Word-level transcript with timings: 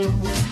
Telefono 0.00 0.49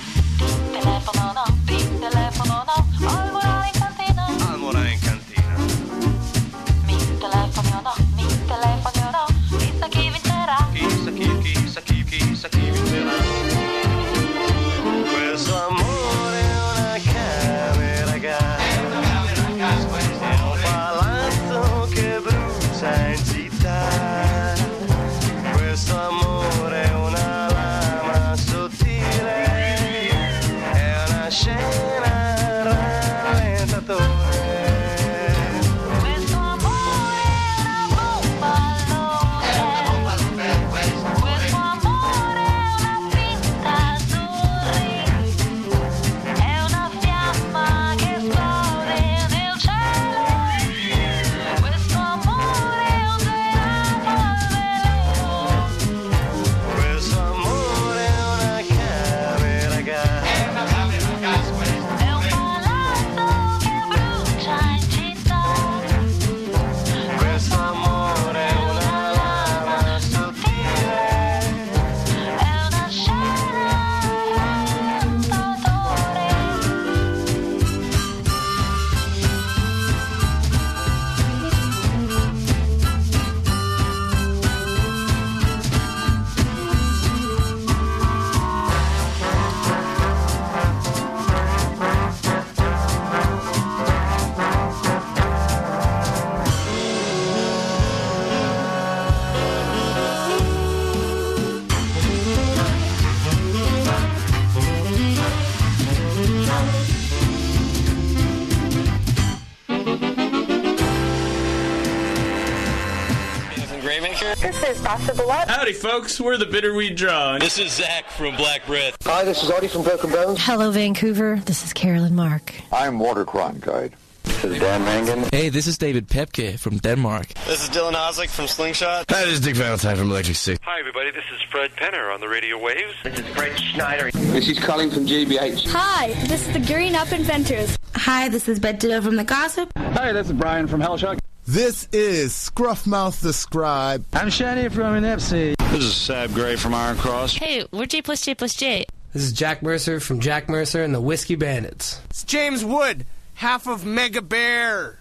This 114.18 114.62
is 114.64 114.80
Possible 114.80 115.26
What? 115.26 115.48
Howdy, 115.48 115.72
folks. 115.72 116.20
We're 116.20 116.36
the 116.36 116.46
Bitterweed 116.46 116.96
Draw. 116.96 117.38
This 117.38 117.56
is 117.56 117.72
Zach 117.72 118.10
from 118.10 118.34
Black 118.34 118.66
Breath. 118.66 118.96
Hi, 119.04 119.22
this 119.24 119.44
is 119.44 119.50
Artie 119.50 119.68
from 119.68 119.84
Broken 119.84 120.10
Bones. 120.10 120.38
Hello, 120.40 120.72
Vancouver. 120.72 121.40
This 121.46 121.64
is 121.64 121.72
Carolyn 121.72 122.16
Mark. 122.16 122.52
I'm 122.72 122.98
Water 122.98 123.24
Crime 123.24 123.58
Guide. 123.60 123.94
This 124.24 124.44
is 124.44 124.58
Dan 124.58 124.84
Mangan. 124.84 125.28
Hey, 125.30 125.50
this 125.50 125.68
is 125.68 125.78
David 125.78 126.08
Pepke 126.08 126.58
from 126.58 126.78
Denmark. 126.78 127.28
This 127.46 127.62
is 127.62 127.68
Dylan 127.70 127.92
Oslick 127.92 128.28
from 128.28 128.48
Slingshot. 128.48 129.08
Hi, 129.08 129.24
this 129.24 129.34
is 129.34 129.40
Dick 129.40 129.54
Valentine 129.54 129.94
from 129.94 130.10
Electric 130.10 130.36
Six. 130.36 130.58
Hi, 130.64 130.80
everybody. 130.80 131.12
This 131.12 131.24
is 131.32 131.40
Fred 131.52 131.70
Penner 131.76 132.12
on 132.12 132.20
the 132.20 132.28
radio 132.28 132.60
waves. 132.60 132.94
This 133.04 133.20
is 133.20 133.26
Fred 133.36 133.56
Schneider. 133.56 134.10
This 134.10 134.48
is 134.48 134.58
Colin 134.58 134.90
from 134.90 135.06
GBH. 135.06 135.68
Hi, 135.68 136.08
this 136.26 136.44
is 136.44 136.52
the 136.52 136.60
Gearing 136.60 136.96
Up 136.96 137.12
Inventors. 137.12 137.78
Hi, 137.94 138.28
this 138.28 138.48
is 138.48 138.58
Beth 138.58 138.80
Ditto 138.80 139.00
from 139.00 139.14
The 139.14 139.24
Gossip. 139.24 139.70
Hi, 139.76 140.12
this 140.12 140.26
is 140.26 140.32
Brian 140.32 140.66
from 140.66 140.80
Hellshock. 140.80 141.20
This 141.48 141.88
is 141.92 142.34
Scruffmouth 142.34 143.22
the 143.22 143.32
Scribe. 143.32 144.04
I'm 144.12 144.26
Shani 144.26 144.70
from 144.70 145.02
NFC. 145.02 145.56
This 145.72 145.82
is 145.82 145.96
Sab 145.96 146.34
Grey 146.34 146.56
from 146.56 146.74
Iron 146.74 146.98
Cross. 146.98 147.36
Hey, 147.36 147.64
we're 147.72 147.86
J 147.86 148.02
plus 148.02 148.20
J 148.20 148.34
plus 148.34 148.54
J. 148.54 148.84
This 149.14 149.22
is 149.22 149.32
Jack 149.32 149.62
Mercer 149.62 149.98
from 149.98 150.20
Jack 150.20 150.50
Mercer 150.50 150.82
and 150.82 150.94
the 150.94 151.00
Whiskey 151.00 151.36
Bandits. 151.36 152.02
It's 152.10 152.22
James 152.22 152.66
Wood, 152.66 153.06
half 153.36 153.66
of 153.66 153.86
Mega 153.86 154.20
Bear. 154.20 154.98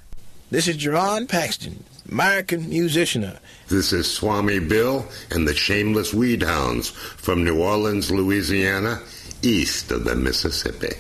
This 0.50 0.70
is 0.70 0.78
Jerron 0.78 1.28
Paxton, 1.28 1.84
American 2.10 2.70
musician. 2.70 3.30
This 3.68 3.92
is 3.92 4.10
Swami 4.10 4.60
Bill 4.60 5.06
and 5.32 5.46
the 5.46 5.54
Shameless 5.54 6.14
Weed 6.14 6.44
Hounds 6.44 6.92
from 6.92 7.44
New 7.44 7.62
Orleans, 7.62 8.10
Louisiana, 8.10 9.02
east 9.42 9.92
of 9.92 10.06
the 10.06 10.16
Mississippi. 10.16 10.96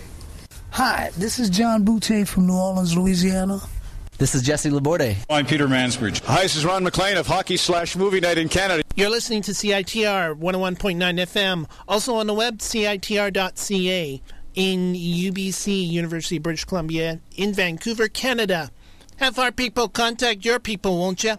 Hi, 0.71 1.11
this 1.15 1.39
is 1.39 1.49
John 1.49 1.85
Boutte 1.85 2.27
from 2.27 2.47
New 2.47 2.57
Orleans, 2.57 2.97
Louisiana. 2.97 3.61
This 4.17 4.33
is 4.33 4.41
Jesse 4.41 4.71
Laborde. 4.71 5.15
I'm 5.29 5.45
Peter 5.45 5.67
Mansbridge. 5.67 6.23
Hi, 6.23 6.41
this 6.41 6.55
is 6.55 6.65
Ron 6.65 6.83
MacLean 6.83 7.17
of 7.17 7.27
Hockey 7.27 7.55
Slash 7.55 7.95
Movie 7.95 8.19
Night 8.19 8.39
in 8.39 8.49
Canada. 8.49 8.81
You're 8.95 9.11
listening 9.11 9.43
to 9.43 9.51
CITR 9.51 10.39
101.9 10.39 10.97
FM, 10.97 11.69
also 11.87 12.15
on 12.15 12.25
the 12.25 12.33
web, 12.33 12.57
CITR.ca, 12.57 14.21
in 14.55 14.93
UBC, 14.93 15.87
University 15.87 16.37
of 16.37 16.43
British 16.43 16.65
Columbia, 16.65 17.19
in 17.35 17.53
Vancouver, 17.53 18.07
Canada. 18.07 18.71
Have 19.17 19.37
our 19.37 19.51
people 19.51 19.87
contact 19.87 20.43
your 20.43 20.57
people, 20.57 20.97
won't 20.97 21.23
you? 21.23 21.35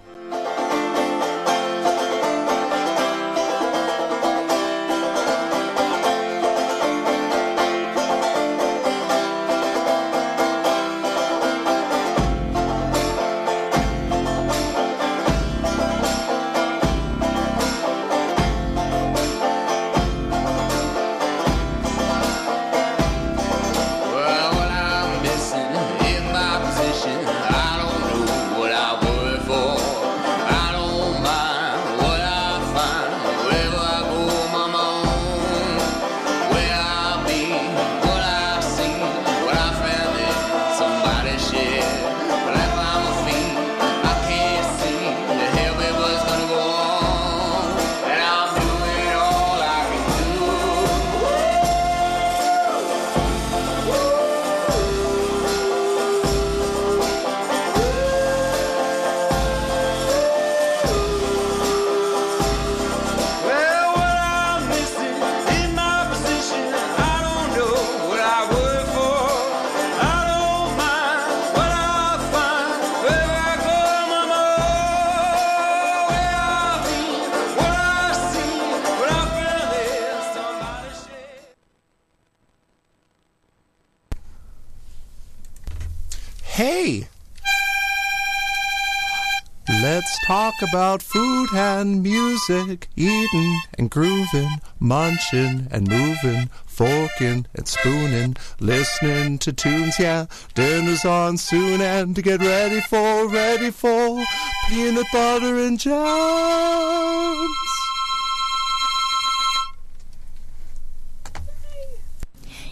About 90.71 91.03
food 91.03 91.49
and 91.55 92.03
music, 92.03 92.89
eating 92.97 93.61
and 93.79 93.91
grooving, 93.91 94.61
munching 94.79 95.69
and 95.71 95.89
moving, 95.89 96.49
forking 96.67 97.47
and 97.55 97.67
spooning, 97.67 98.37
listening 98.61 99.39
to 99.39 99.53
tunes, 99.53 99.99
yeah. 99.99 100.27
Dinner's 100.55 101.05
on 101.05 101.37
soon 101.39 101.81
and 101.81 102.15
to 102.17 102.23
get 102.23 102.41
ready 102.41 102.81
for, 102.81 103.29
ready 103.29 103.71
for 103.71 104.25
peanut 104.69 105.07
butter 105.13 105.59
and 105.59 105.79
jams. 105.79 107.49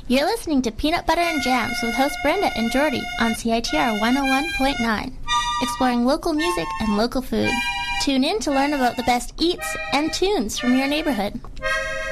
You're 0.09 0.27
listening 0.27 0.63
to 0.63 0.71
Peanut 0.71 1.05
Butter 1.05 1.21
and 1.21 1.43
Jams 1.43 1.77
with 1.83 1.97
host 1.97 2.15
Brenda 2.23 2.51
and 2.57 2.71
Jordy 2.71 3.03
on 3.21 3.33
CITR 3.33 3.99
101.9, 4.01 5.13
exploring 5.63 6.05
local 6.05 6.33
music 6.33 6.69
and 6.81 6.97
local 6.97 7.23
food. 7.23 7.51
Tune 8.03 8.23
in 8.23 8.39
to 8.41 8.53
learn 8.53 8.73
about 8.73 8.97
the 8.97 9.03
best 9.03 9.35
eats 9.41 9.77
and 9.93 10.13
tunes 10.13 10.59
from 10.59 10.77
your 10.77 10.87
neighborhood, 10.87 11.41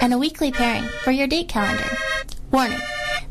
and 0.03 0.13
a 0.13 0.19
weekly 0.19 0.51
pairing 0.51 0.89
for 1.03 1.13
your 1.13 1.29
date 1.29 1.49
calendar. 1.49 1.89
Warning 2.51 2.81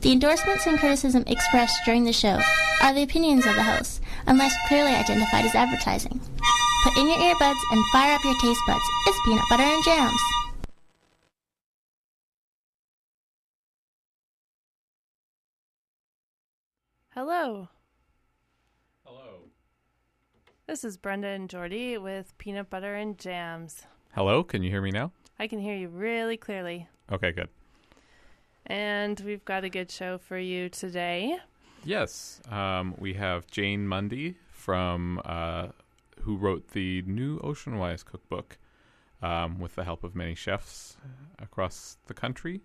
the 0.01 0.11
endorsements 0.11 0.65
and 0.65 0.79
criticism 0.79 1.23
expressed 1.27 1.83
during 1.85 2.03
the 2.03 2.13
show 2.13 2.39
are 2.81 2.93
the 2.93 3.03
opinions 3.03 3.45
of 3.45 3.55
the 3.55 3.63
host, 3.63 4.01
unless 4.27 4.53
clearly 4.67 4.91
identified 4.91 5.45
as 5.45 5.55
advertising. 5.55 6.19
Put 6.83 6.97
in 6.97 7.07
your 7.07 7.17
earbuds 7.17 7.59
and 7.71 7.85
fire 7.91 8.15
up 8.15 8.23
your 8.23 8.35
taste 8.39 8.61
buds. 8.67 8.83
It's 9.07 9.19
Peanut 9.25 9.45
Butter 9.49 9.63
and 9.63 9.83
Jams. 9.83 10.21
Hello. 17.11 17.69
This 20.65 20.85
is 20.85 20.95
Brenda 20.95 21.27
and 21.27 21.49
Jordy 21.49 21.97
with 21.97 22.37
Peanut 22.37 22.69
Butter 22.69 22.95
and 22.95 23.17
Jams. 23.17 23.83
Hello, 24.15 24.45
can 24.45 24.63
you 24.63 24.69
hear 24.69 24.81
me 24.81 24.91
now? 24.91 25.11
I 25.37 25.45
can 25.45 25.59
hear 25.59 25.75
you 25.75 25.89
really 25.89 26.37
clearly. 26.37 26.87
Okay, 27.11 27.33
good. 27.33 27.49
And 28.65 29.19
we've 29.19 29.43
got 29.43 29.65
a 29.65 29.69
good 29.69 29.91
show 29.91 30.17
for 30.17 30.37
you 30.37 30.69
today. 30.69 31.37
Yes, 31.83 32.39
um, 32.49 32.95
we 32.97 33.13
have 33.15 33.45
Jane 33.47 33.85
Mundy 33.85 34.37
from 34.51 35.21
uh, 35.25 35.67
who 36.21 36.37
wrote 36.37 36.69
the 36.69 37.01
new 37.01 37.39
Oceanwise 37.39 38.05
cookbook 38.05 38.57
um, 39.21 39.59
with 39.59 39.75
the 39.75 39.83
help 39.83 40.05
of 40.05 40.15
many 40.15 40.33
chefs 40.33 40.95
across 41.39 41.97
the 42.07 42.13
country. 42.13 42.61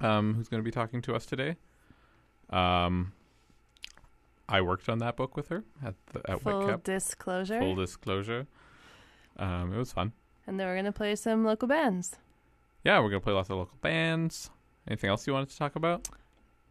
Um, 0.00 0.36
who's 0.36 0.48
going 0.48 0.62
to 0.62 0.64
be 0.64 0.70
talking 0.70 1.02
to 1.02 1.14
us 1.14 1.26
today? 1.26 1.56
Um, 2.48 3.12
I 4.48 4.60
worked 4.60 4.88
on 4.88 4.98
that 4.98 5.16
book 5.16 5.36
with 5.36 5.48
her 5.48 5.64
at 5.84 5.94
the, 6.12 6.30
at 6.30 6.40
Full 6.42 6.52
Whitecap. 6.52 6.82
disclosure. 6.84 7.58
Full 7.58 7.74
disclosure. 7.76 8.46
Um, 9.38 9.72
it 9.72 9.78
was 9.78 9.92
fun. 9.92 10.12
And 10.46 10.60
then 10.60 10.66
we're 10.66 10.74
going 10.74 10.84
to 10.84 10.92
play 10.92 11.16
some 11.16 11.44
local 11.44 11.66
bands. 11.68 12.16
Yeah, 12.84 13.00
we're 13.00 13.08
gonna 13.08 13.20
play 13.20 13.32
lots 13.32 13.48
of 13.48 13.56
local 13.56 13.78
bands. 13.80 14.50
Anything 14.86 15.08
else 15.08 15.26
you 15.26 15.32
wanted 15.32 15.48
to 15.48 15.56
talk 15.56 15.74
about? 15.74 16.06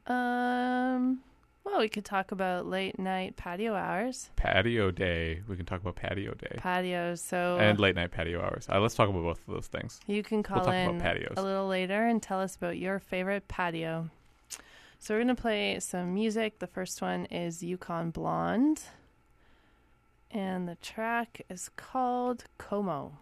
Um, 0.05 1.21
well, 1.63 1.79
we 1.79 1.89
could 1.89 2.05
talk 2.05 2.31
about 2.31 2.67
late 2.67 2.99
night 2.99 3.35
patio 3.35 3.73
hours. 3.73 4.29
Patio 4.35 4.91
day. 4.91 5.41
We 5.47 5.55
can 5.55 5.65
talk 5.65 5.81
about 5.81 5.95
patio 5.95 6.35
day. 6.35 6.57
Patios. 6.59 7.19
So 7.19 7.57
and 7.59 7.79
late 7.79 7.95
night 7.95 8.11
patio 8.11 8.41
hours. 8.43 8.67
Uh, 8.71 8.79
let's 8.79 8.93
talk 8.93 9.09
about 9.09 9.23
both 9.23 9.39
of 9.47 9.53
those 9.55 9.65
things. 9.67 9.99
You 10.05 10.21
can 10.21 10.43
call 10.43 10.57
we'll 10.57 10.65
talk 10.65 10.75
in 10.75 10.97
about 10.97 11.01
patios. 11.01 11.33
a 11.35 11.41
little 11.41 11.67
later 11.67 12.05
and 12.05 12.21
tell 12.21 12.39
us 12.39 12.55
about 12.55 12.77
your 12.77 12.99
favorite 12.99 13.47
patio. 13.47 14.09
So 15.03 15.13
we're 15.13 15.25
going 15.25 15.35
to 15.35 15.41
play 15.41 15.81
some 15.81 16.13
music. 16.13 16.59
The 16.59 16.67
first 16.67 17.01
one 17.01 17.25
is 17.25 17.61
Yukon 17.61 18.09
Blonde. 18.11 18.83
And 20.31 20.65
the 20.65 20.75
track 20.75 21.41
is 21.49 21.69
called 21.75 22.45
Como. 22.57 23.17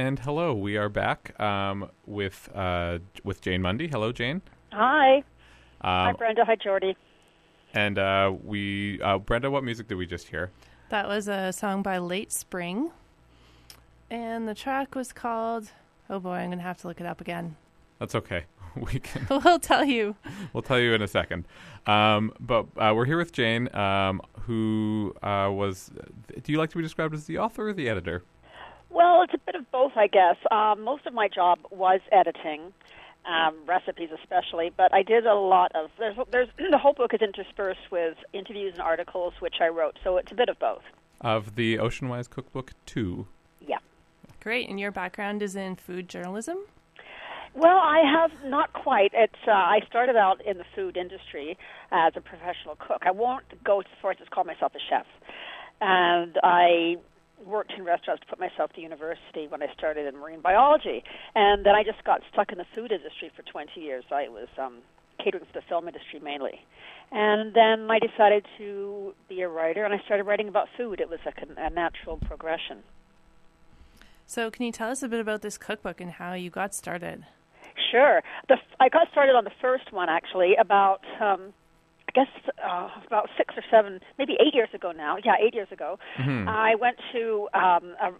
And 0.00 0.18
hello, 0.18 0.54
we 0.54 0.78
are 0.78 0.88
back 0.88 1.38
um, 1.38 1.90
with 2.06 2.48
uh, 2.54 3.00
with 3.22 3.42
Jane 3.42 3.60
Mundy. 3.60 3.86
Hello, 3.86 4.12
Jane. 4.12 4.40
Hi. 4.72 5.22
Hi, 5.82 6.08
Um, 6.08 6.16
Brenda. 6.16 6.42
Hi, 6.46 6.54
Jordy. 6.56 6.96
and 7.74 7.98
uh, 7.98 8.32
we, 8.42 8.98
uh, 9.02 9.18
Brenda, 9.18 9.50
what 9.50 9.62
music 9.62 9.88
did 9.88 9.96
we 9.96 10.06
just 10.06 10.28
hear? 10.28 10.52
That 10.88 11.06
was 11.06 11.28
a 11.28 11.52
song 11.52 11.82
by 11.82 11.98
Late 11.98 12.32
Spring. 12.32 12.92
And 14.08 14.48
the 14.48 14.54
track 14.54 14.94
was 14.94 15.12
called. 15.12 15.70
Oh 16.08 16.18
boy, 16.18 16.36
I'm 16.36 16.46
going 16.48 16.56
to 16.60 16.64
have 16.64 16.78
to 16.78 16.88
look 16.88 17.02
it 17.02 17.06
up 17.06 17.20
again. 17.20 17.56
That's 17.98 18.14
okay. 18.14 18.44
We 18.76 19.00
can. 19.00 19.26
we'll 19.44 19.58
tell 19.58 19.84
you. 19.84 20.16
We'll 20.54 20.62
tell 20.62 20.78
you 20.78 20.94
in 20.94 21.02
a 21.02 21.08
second. 21.08 21.44
Um, 21.86 22.32
but 22.40 22.68
uh, 22.78 22.94
we're 22.96 23.04
here 23.04 23.18
with 23.18 23.32
Jane, 23.32 23.68
um, 23.76 24.22
who 24.46 25.12
uh, 25.22 25.50
was. 25.52 25.90
Do 26.42 26.52
you 26.52 26.56
like 26.56 26.70
to 26.70 26.76
be 26.78 26.82
described 26.82 27.12
as 27.12 27.26
the 27.26 27.36
author 27.36 27.68
or 27.68 27.72
the 27.74 27.88
editor? 27.90 28.22
Well, 28.90 29.22
it's 29.22 29.34
a 29.34 29.38
bit 29.38 29.54
of 29.54 29.70
both, 29.70 29.92
I 29.96 30.08
guess. 30.08 30.36
Um, 30.50 30.82
most 30.82 31.06
of 31.06 31.14
my 31.14 31.28
job 31.28 31.60
was 31.70 32.00
editing, 32.10 32.72
um, 33.24 33.54
recipes 33.66 34.10
especially, 34.22 34.72
but 34.76 34.92
I 34.92 35.02
did 35.02 35.26
a 35.26 35.34
lot 35.34 35.72
of. 35.74 35.90
There's, 35.98 36.16
there's 36.30 36.48
the 36.70 36.78
whole 36.78 36.92
book 36.92 37.14
is 37.14 37.20
interspersed 37.22 37.90
with 37.90 38.16
interviews 38.32 38.72
and 38.74 38.82
articles 38.82 39.34
which 39.40 39.56
I 39.60 39.68
wrote, 39.68 39.98
so 40.02 40.16
it's 40.16 40.32
a 40.32 40.34
bit 40.34 40.48
of 40.48 40.58
both. 40.58 40.82
Of 41.20 41.54
the 41.54 41.76
Oceanwise 41.76 42.28
Cookbook 42.28 42.72
2. 42.86 43.26
Yeah. 43.66 43.78
Great. 44.40 44.68
And 44.68 44.80
your 44.80 44.90
background 44.90 45.42
is 45.42 45.54
in 45.54 45.76
food 45.76 46.08
journalism? 46.08 46.58
Well, 47.54 47.78
I 47.78 48.02
have 48.04 48.30
not 48.48 48.72
quite. 48.72 49.10
It's 49.12 49.34
uh, 49.46 49.50
I 49.50 49.80
started 49.88 50.16
out 50.16 50.40
in 50.46 50.56
the 50.56 50.64
food 50.74 50.96
industry 50.96 51.58
as 51.90 52.12
a 52.16 52.20
professional 52.20 52.76
cook. 52.76 53.02
I 53.02 53.10
won't 53.10 53.44
go 53.64 53.80
as 53.80 53.86
far 54.00 54.12
as 54.12 54.18
to 54.18 54.24
call 54.26 54.44
myself 54.44 54.72
a 54.74 54.78
chef, 54.88 55.06
and 55.80 56.38
I 56.44 56.96
worked 57.44 57.72
in 57.76 57.84
restaurants 57.84 58.22
to 58.22 58.26
put 58.26 58.40
myself 58.40 58.72
to 58.74 58.80
university 58.80 59.46
when 59.48 59.62
I 59.62 59.72
started 59.76 60.06
in 60.06 60.20
marine 60.20 60.40
biology, 60.40 61.02
and 61.34 61.64
then 61.64 61.74
I 61.74 61.82
just 61.82 62.02
got 62.04 62.20
stuck 62.32 62.52
in 62.52 62.58
the 62.58 62.66
food 62.74 62.92
industry 62.92 63.30
for 63.34 63.42
20 63.42 63.80
years. 63.80 64.04
I 64.10 64.28
was 64.28 64.48
um, 64.58 64.78
catering 65.22 65.44
for 65.44 65.52
the 65.52 65.66
film 65.68 65.88
industry 65.88 66.20
mainly, 66.20 66.60
and 67.12 67.54
then 67.54 67.90
I 67.90 67.98
decided 67.98 68.44
to 68.58 69.14
be 69.28 69.42
a 69.42 69.48
writer, 69.48 69.84
and 69.84 69.94
I 69.94 69.98
started 70.04 70.24
writing 70.24 70.48
about 70.48 70.68
food. 70.76 71.00
It 71.00 71.08
was 71.08 71.20
a, 71.26 71.32
a 71.62 71.70
natural 71.70 72.18
progression. 72.18 72.82
So, 74.26 74.48
can 74.50 74.64
you 74.64 74.70
tell 74.70 74.90
us 74.90 75.02
a 75.02 75.08
bit 75.08 75.18
about 75.18 75.42
this 75.42 75.58
cookbook 75.58 76.00
and 76.00 76.12
how 76.12 76.34
you 76.34 76.50
got 76.50 76.72
started? 76.72 77.26
Sure. 77.90 78.22
The, 78.48 78.56
I 78.78 78.88
got 78.88 79.10
started 79.10 79.32
on 79.32 79.44
the 79.44 79.50
first 79.60 79.92
one 79.92 80.08
actually 80.08 80.54
about, 80.54 81.00
um, 81.20 81.52
I 82.10 82.24
guess, 82.24 82.54
uh, 82.64 82.88
about 83.06 83.28
six 83.36 83.54
or 83.56 83.62
seven, 83.70 84.00
maybe 84.18 84.32
eight 84.40 84.52
years 84.54 84.70
ago 84.74 84.90
now. 84.90 85.16
Yeah, 85.24 85.34
eight 85.40 85.54
years 85.54 85.68
ago. 85.70 85.98
Mhm. 86.16 86.48
I 86.48 86.74
went 86.74 86.96
to 87.12 87.48
um, 87.54 87.94
a, 88.02 88.12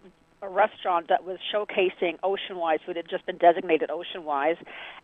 a 0.45 0.49
restaurant 0.49 1.09
that 1.09 1.25
was 1.25 1.39
showcasing 1.53 2.17
Oceanwise 2.21 2.79
food. 2.85 2.95
It 2.95 3.05
had 3.05 3.09
just 3.09 3.25
been 3.25 3.37
designated 3.37 3.89
Oceanwise, 3.89 4.57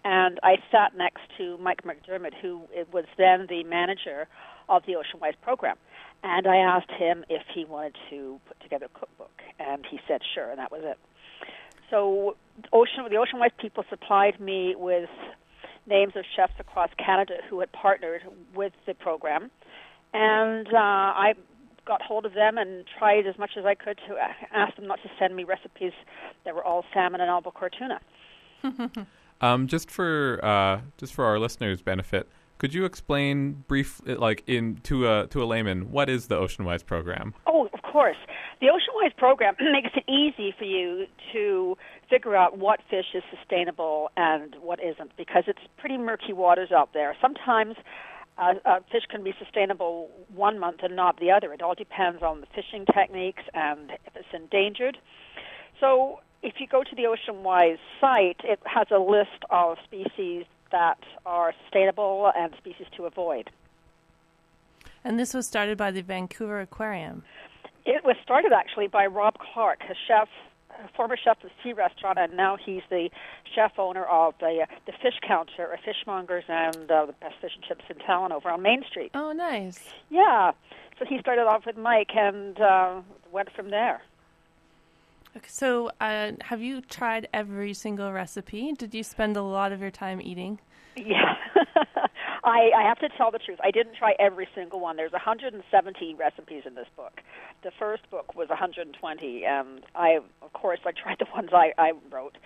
and 0.05 0.39
I 0.41 0.57
sat 0.71 0.95
next 0.95 1.21
to 1.37 1.57
Mike 1.57 1.81
McDermid, 1.83 2.33
who 2.41 2.61
was 2.93 3.03
then 3.17 3.47
the 3.49 3.63
manager 3.65 4.27
of 4.69 4.83
the 4.85 4.93
Oceanwise 4.93 5.35
program. 5.41 5.75
And 6.23 6.47
I 6.47 6.57
asked 6.57 6.91
him 6.91 7.25
if 7.29 7.43
he 7.53 7.65
wanted 7.65 7.95
to 8.09 8.39
put 8.47 8.59
together 8.61 8.85
a 8.85 8.99
cookbook, 8.99 9.41
and 9.59 9.85
he 9.85 9.99
said 10.07 10.21
sure, 10.33 10.49
and 10.49 10.59
that 10.59 10.71
was 10.71 10.81
it. 10.83 10.97
So 11.89 12.37
Ocean, 12.71 13.03
the 13.09 13.15
Oceanwise 13.15 13.51
people 13.59 13.83
supplied 13.89 14.39
me 14.39 14.75
with 14.77 15.09
names 15.87 16.13
of 16.15 16.25
chefs 16.35 16.53
across 16.59 16.89
Canada 17.03 17.35
who 17.49 17.59
had 17.59 17.71
partnered 17.71 18.21
with 18.55 18.73
the 18.85 18.93
program, 18.93 19.49
and 20.13 20.67
uh, 20.67 20.77
I 20.77 21.33
got 21.85 22.01
hold 22.01 22.25
of 22.25 22.33
them 22.33 22.57
and 22.57 22.85
tried 22.97 23.25
as 23.25 23.37
much 23.37 23.51
as 23.57 23.65
I 23.65 23.73
could 23.73 23.97
to 24.07 24.15
ask 24.53 24.75
them 24.75 24.87
not 24.87 24.99
to 25.03 25.09
send 25.17 25.35
me 25.35 25.45
recipes 25.45 25.93
that 26.43 26.53
were 26.53 26.63
all 26.63 26.83
salmon 26.93 27.21
and 27.21 27.29
albacore 27.29 27.69
tuna. 27.69 27.99
Um, 29.39 29.67
just 29.67 29.91
for 29.91 30.39
uh, 30.43 30.81
just 30.97 31.13
for 31.13 31.25
our 31.25 31.37
listeners' 31.37 31.81
benefit, 31.81 32.27
could 32.57 32.73
you 32.73 32.85
explain 32.85 33.63
briefly, 33.67 34.15
like 34.15 34.43
in 34.47 34.77
to 34.83 35.07
a 35.07 35.27
to 35.27 35.43
a 35.43 35.45
layman, 35.45 35.91
what 35.91 36.09
is 36.09 36.27
the 36.27 36.35
Oceanwise 36.35 36.85
program? 36.85 37.35
Oh, 37.45 37.69
of 37.71 37.81
course. 37.83 38.17
The 38.61 38.67
Oceanwise 38.67 39.15
program 39.15 39.55
makes 39.71 39.91
it 39.95 40.09
easy 40.09 40.55
for 40.57 40.65
you 40.65 41.05
to 41.33 41.77
figure 42.09 42.35
out 42.35 42.57
what 42.57 42.79
fish 42.89 43.07
is 43.13 43.23
sustainable 43.35 44.09
and 44.15 44.55
what 44.61 44.79
isn't 44.83 45.15
because 45.17 45.43
it's 45.47 45.59
pretty 45.77 45.97
murky 45.97 46.33
waters 46.33 46.71
out 46.71 46.93
there. 46.93 47.15
Sometimes 47.21 47.75
uh, 48.37 48.53
uh, 48.65 48.79
fish 48.91 49.03
can 49.09 49.23
be 49.23 49.33
sustainable 49.39 50.09
one 50.33 50.59
month 50.59 50.77
and 50.83 50.95
not 50.95 51.19
the 51.19 51.31
other. 51.31 51.53
It 51.53 51.61
all 51.61 51.75
depends 51.75 52.21
on 52.21 52.41
the 52.41 52.47
fishing 52.55 52.85
techniques 52.85 53.43
and 53.53 53.91
if 54.05 54.15
it's 54.15 54.27
endangered. 54.33 54.97
So 55.79 56.19
if 56.43 56.55
you 56.59 56.67
go 56.67 56.83
to 56.83 56.95
the 56.95 57.03
Oceanwise 57.03 57.79
site, 57.99 58.41
it 58.43 58.59
has 58.65 58.87
a 58.91 58.99
list 58.99 59.43
of 59.49 59.77
species 59.83 60.45
that 60.71 60.99
are 61.25 61.53
sustainable 61.63 62.31
and 62.35 62.53
species 62.57 62.87
to 62.95 63.05
avoid. 63.05 63.49
And 65.03 65.19
this 65.19 65.33
was 65.33 65.47
started 65.47 65.77
by 65.77 65.91
the 65.91 66.01
Vancouver 66.01 66.59
Aquarium. 66.59 67.23
It 67.85 68.03
was 68.03 68.17
started 68.21 68.51
actually 68.51 68.87
by 68.87 69.05
Rob 69.05 69.35
Clark, 69.39 69.79
a 69.89 69.93
chef, 70.07 70.27
former 70.95 71.17
chef 71.17 71.37
of 71.43 71.49
the 71.49 71.49
C 71.63 71.73
Restaurant, 71.73 72.17
and 72.19 72.35
now 72.35 72.57
he's 72.63 72.81
the 72.89 73.09
chef 73.55 73.73
owner 73.77 74.05
of 74.05 74.33
the 74.39 74.59
uh, 74.63 74.75
the 74.85 74.93
Fish 75.01 75.19
Counter, 75.25 75.67
or 75.67 75.77
Fishmongers, 75.85 76.43
and 76.47 76.89
uh, 76.89 77.05
the 77.05 77.13
best 77.13 77.35
fish 77.41 77.51
and 77.55 77.63
chips 77.63 77.83
in 77.89 77.97
town 78.05 78.31
over 78.31 78.49
on 78.49 78.61
Main 78.61 78.83
Street. 78.89 79.11
Oh, 79.13 79.31
nice. 79.31 79.79
Yeah. 80.09 80.51
So 80.99 81.05
he 81.05 81.19
started 81.19 81.43
off 81.43 81.65
with 81.65 81.77
Mike 81.77 82.15
and 82.15 82.59
uh, 82.59 83.01
went 83.31 83.49
from 83.55 83.69
there. 83.69 84.01
Okay, 85.35 85.45
so, 85.49 85.91
uh, 86.01 86.31
have 86.41 86.61
you 86.61 86.81
tried 86.81 87.27
every 87.31 87.73
single 87.73 88.11
recipe? 88.11 88.71
Did 88.73 88.95
you 88.95 89.03
spend 89.03 89.37
a 89.37 89.43
lot 89.43 89.71
of 89.71 89.81
your 89.81 89.91
time 89.91 90.19
eating? 90.19 90.59
Yeah. 90.95 91.35
I, 92.47 92.71
I 92.77 92.87
have 92.87 92.97
to 92.99 93.09
tell 93.17 93.29
the 93.29 93.39
truth. 93.39 93.59
I 93.61 93.71
didn't 93.71 93.95
try 93.95 94.13
every 94.19 94.47
single 94.55 94.79
one. 94.79 94.95
There's 94.95 95.11
170 95.11 96.15
recipes 96.15 96.63
in 96.65 96.75
this 96.75 96.87
book. 96.95 97.19
The 97.63 97.71
first 97.77 98.09
book 98.09 98.35
was 98.35 98.47
120, 98.47 99.43
and 99.43 99.81
I, 99.93 100.19
of 100.41 100.53
course, 100.53 100.79
I 100.85 100.91
tried 100.91 101.17
the 101.19 101.25
ones 101.35 101.49
I, 101.51 101.73
I 101.77 101.91
wrote. 102.09 102.37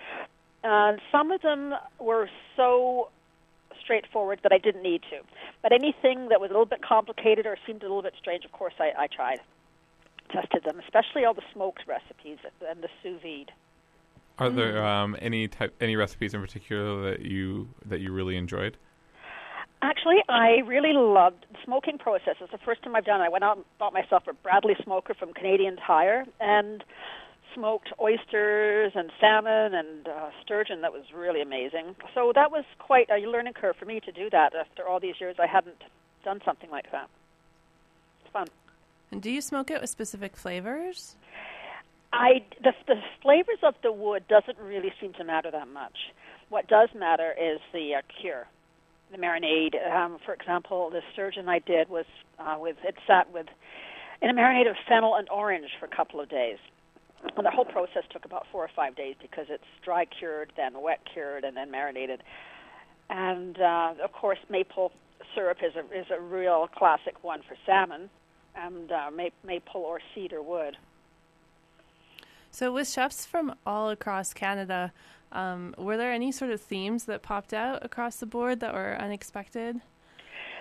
And 0.63 0.99
some 1.11 1.31
of 1.31 1.41
them 1.43 1.75
were 1.99 2.29
so 2.55 3.09
straightforward 3.79 4.39
that 4.41 4.51
I 4.51 4.57
didn't 4.57 4.81
need 4.81 5.03
to. 5.11 5.19
But 5.61 5.71
anything 5.71 6.29
that 6.29 6.41
was 6.41 6.49
a 6.49 6.53
little 6.53 6.65
bit 6.65 6.81
complicated 6.81 7.45
or 7.45 7.55
seemed 7.67 7.83
a 7.83 7.85
little 7.85 8.01
bit 8.01 8.13
strange, 8.19 8.43
of 8.43 8.51
course, 8.51 8.73
I, 8.79 8.91
I 8.97 9.07
tried. 9.07 9.39
Tested 10.31 10.63
them, 10.63 10.79
especially 10.79 11.25
all 11.25 11.35
the 11.35 11.43
smoked 11.53 11.83
recipes 11.87 12.37
and 12.67 12.81
the 12.81 12.87
sous 13.03 13.21
vide. 13.21 13.51
Are 14.39 14.49
there 14.49 14.83
um, 14.83 15.15
any 15.19 15.47
type 15.47 15.75
any 15.81 15.95
recipes 15.95 16.33
in 16.33 16.41
particular 16.41 17.11
that 17.11 17.19
you 17.19 17.67
that 17.85 17.99
you 17.99 18.13
really 18.13 18.37
enjoyed? 18.37 18.77
Actually, 19.81 20.17
I 20.29 20.61
really 20.65 20.93
loved 20.93 21.45
the 21.51 21.57
smoking 21.65 21.97
process. 21.97 22.35
It's 22.39 22.51
the 22.51 22.59
first 22.59 22.83
time 22.83 22.95
I've 22.95 23.05
done 23.05 23.21
it. 23.21 23.25
I 23.25 23.29
went 23.29 23.43
out 23.43 23.57
and 23.57 23.65
bought 23.79 23.93
myself 23.93 24.23
a 24.27 24.33
Bradley 24.33 24.75
smoker 24.83 25.13
from 25.15 25.33
Canadian 25.33 25.77
Tire 25.77 26.25
and 26.39 26.83
smoked 27.55 27.91
oysters 27.99 28.91
and 28.95 29.11
salmon 29.19 29.73
and 29.73 30.07
uh, 30.07 30.29
sturgeon. 30.43 30.81
That 30.81 30.93
was 30.93 31.03
really 31.15 31.41
amazing. 31.41 31.95
So 32.13 32.31
that 32.35 32.51
was 32.51 32.63
quite 32.79 33.09
a 33.09 33.17
learning 33.27 33.53
curve 33.53 33.75
for 33.77 33.85
me 33.85 33.99
to 34.01 34.11
do 34.11 34.29
that. 34.29 34.53
After 34.55 34.87
all 34.87 34.99
these 34.99 35.15
years, 35.19 35.35
I 35.39 35.47
hadn't 35.47 35.83
done 36.23 36.41
something 36.45 36.69
like 36.69 36.91
that. 36.91 37.09
It's 38.23 38.31
fun. 38.31 38.47
And 39.11 39.21
do 39.21 39.31
you 39.31 39.41
smoke 39.41 39.71
it 39.71 39.81
with 39.81 39.89
specific 39.89 40.37
flavors? 40.37 41.15
I 42.13 42.43
the 42.61 42.73
the 42.87 42.95
flavors 43.21 43.59
of 43.63 43.75
the 43.83 43.91
wood 43.91 44.27
doesn't 44.27 44.57
really 44.57 44.93
seem 44.99 45.13
to 45.13 45.23
matter 45.23 45.49
that 45.51 45.67
much. 45.67 46.13
What 46.49 46.67
does 46.67 46.89
matter 46.93 47.31
is 47.31 47.59
the 47.73 47.95
uh, 47.95 48.01
cure, 48.19 48.47
the 49.11 49.17
marinade. 49.17 49.75
Um, 49.91 50.17
for 50.25 50.33
example, 50.33 50.89
the 50.89 51.01
sturgeon 51.13 51.49
I 51.49 51.59
did 51.59 51.89
was 51.89 52.05
uh, 52.39 52.55
with 52.59 52.77
it 52.83 52.95
sat 53.05 53.31
with 53.33 53.47
in 54.21 54.29
a 54.29 54.33
marinade 54.33 54.69
of 54.69 54.75
fennel 54.87 55.15
and 55.15 55.27
orange 55.29 55.69
for 55.79 55.85
a 55.85 55.95
couple 55.95 56.19
of 56.19 56.29
days. 56.29 56.57
And 57.37 57.45
the 57.45 57.51
whole 57.51 57.65
process 57.65 58.03
took 58.11 58.25
about 58.25 58.47
four 58.51 58.63
or 58.63 58.69
five 58.75 58.95
days 58.95 59.15
because 59.21 59.45
it's 59.49 59.63
dry 59.83 60.05
cured, 60.05 60.51
then 60.57 60.81
wet 60.81 60.99
cured, 61.11 61.43
and 61.43 61.55
then 61.55 61.69
marinated. 61.69 62.23
And 63.09 63.59
uh, 63.59 63.93
of 64.03 64.11
course, 64.13 64.39
maple 64.49 64.91
syrup 65.35 65.59
is 65.63 65.73
a 65.75 65.97
is 65.97 66.07
a 66.09 66.19
real 66.19 66.67
classic 66.75 67.23
one 67.23 67.41
for 67.47 67.55
salmon, 67.65 68.09
and 68.55 68.91
uh, 68.91 69.11
ma- 69.15 69.29
maple 69.45 69.81
or 69.81 69.99
cedar 70.15 70.41
wood. 70.41 70.77
So, 72.49 72.71
with 72.73 72.89
chefs 72.89 73.25
from 73.25 73.55
all 73.65 73.89
across 73.89 74.33
Canada, 74.33 74.91
um, 75.31 75.73
were 75.77 75.97
there 75.97 76.11
any 76.11 76.31
sort 76.31 76.51
of 76.51 76.61
themes 76.61 77.05
that 77.05 77.21
popped 77.21 77.53
out 77.53 77.83
across 77.83 78.17
the 78.17 78.25
board 78.25 78.59
that 78.59 78.73
were 78.73 78.95
unexpected? 78.99 79.81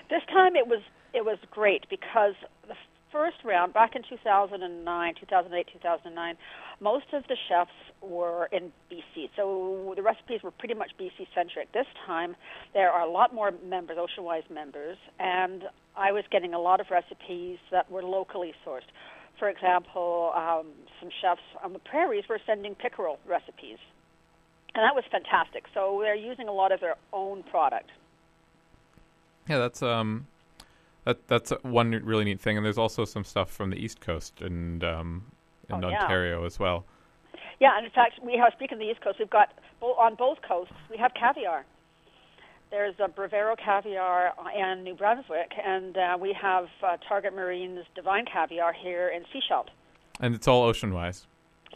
This 0.08 0.22
time 0.32 0.56
it 0.56 0.66
was 0.66 0.80
it 1.12 1.24
was 1.24 1.38
great 1.50 1.86
because 1.90 2.34
the 2.68 2.74
first 3.12 3.36
round 3.44 3.72
back 3.72 3.96
in 3.96 4.02
2009, 4.08 5.14
2008, 5.18 5.66
2009, 5.72 6.36
most 6.80 7.06
of 7.12 7.24
the 7.28 7.36
chefs 7.48 7.70
were 8.00 8.48
in 8.52 8.72
BC. 8.90 9.30
So 9.36 9.92
the 9.96 10.02
recipes 10.02 10.42
were 10.42 10.52
pretty 10.52 10.74
much 10.74 10.92
BC 10.98 11.26
centric. 11.34 11.72
This 11.72 11.86
time 12.06 12.36
there 12.72 12.90
are 12.90 13.02
a 13.02 13.10
lot 13.10 13.34
more 13.34 13.52
members, 13.64 13.98
Oceanwise 13.98 14.48
members, 14.50 14.96
and 15.18 15.64
I 15.96 16.12
was 16.12 16.24
getting 16.30 16.54
a 16.54 16.60
lot 16.60 16.80
of 16.80 16.86
recipes 16.90 17.58
that 17.70 17.90
were 17.90 18.02
locally 18.02 18.54
sourced. 18.66 18.88
For 19.38 19.48
example, 19.48 20.32
um, 20.36 20.66
some 21.00 21.10
chefs 21.20 21.40
on 21.64 21.72
the 21.72 21.78
prairies 21.78 22.24
were 22.28 22.40
sending 22.46 22.74
pickerel 22.74 23.18
recipes, 23.26 23.78
and 24.74 24.82
that 24.84 24.94
was 24.94 25.04
fantastic. 25.10 25.64
So 25.74 25.98
they're 26.02 26.14
using 26.14 26.48
a 26.48 26.52
lot 26.52 26.72
of 26.72 26.80
their 26.80 26.96
own 27.12 27.42
product. 27.44 27.90
Yeah, 29.48 29.58
that's 29.58 29.82
um, 29.82 30.26
that 31.04 31.26
that's 31.28 31.50
one 31.62 31.90
really 31.90 32.24
neat 32.24 32.40
thing. 32.40 32.56
And 32.56 32.64
there's 32.64 32.78
also 32.78 33.04
some 33.04 33.24
stuff 33.24 33.50
from 33.50 33.70
the 33.70 33.76
East 33.76 34.00
Coast 34.00 34.40
and 34.40 34.84
um, 34.84 35.24
in 35.68 35.84
Oh, 35.84 35.88
yeah. 35.88 36.02
Ontario 36.02 36.44
as 36.44 36.58
well. 36.58 36.84
Yeah, 37.58 37.76
and 37.76 37.84
in 37.84 37.92
fact, 37.92 38.14
we 38.24 38.36
have 38.36 38.52
speaking 38.54 38.76
of 38.76 38.80
the 38.80 38.90
East 38.90 39.02
Coast, 39.02 39.18
we've 39.18 39.28
got 39.28 39.52
on 39.82 40.14
both 40.14 40.38
coasts 40.46 40.74
we 40.90 40.96
have 40.96 41.12
caviar. 41.14 41.64
There's 42.70 42.94
a 43.00 43.08
Breviro 43.08 43.56
caviar 43.58 44.32
in 44.56 44.84
New 44.84 44.94
Brunswick, 44.94 45.52
and 45.62 45.96
uh, 45.96 46.16
we 46.20 46.32
have 46.40 46.68
uh, 46.82 46.96
Target 47.08 47.34
Marine's 47.34 47.84
Divine 47.96 48.24
Caviar 48.26 48.72
here 48.72 49.08
in 49.08 49.24
Sechelt. 49.24 49.66
And 50.20 50.34
it's 50.36 50.46
all 50.46 50.62
ocean 50.62 50.94
wise. 50.94 51.26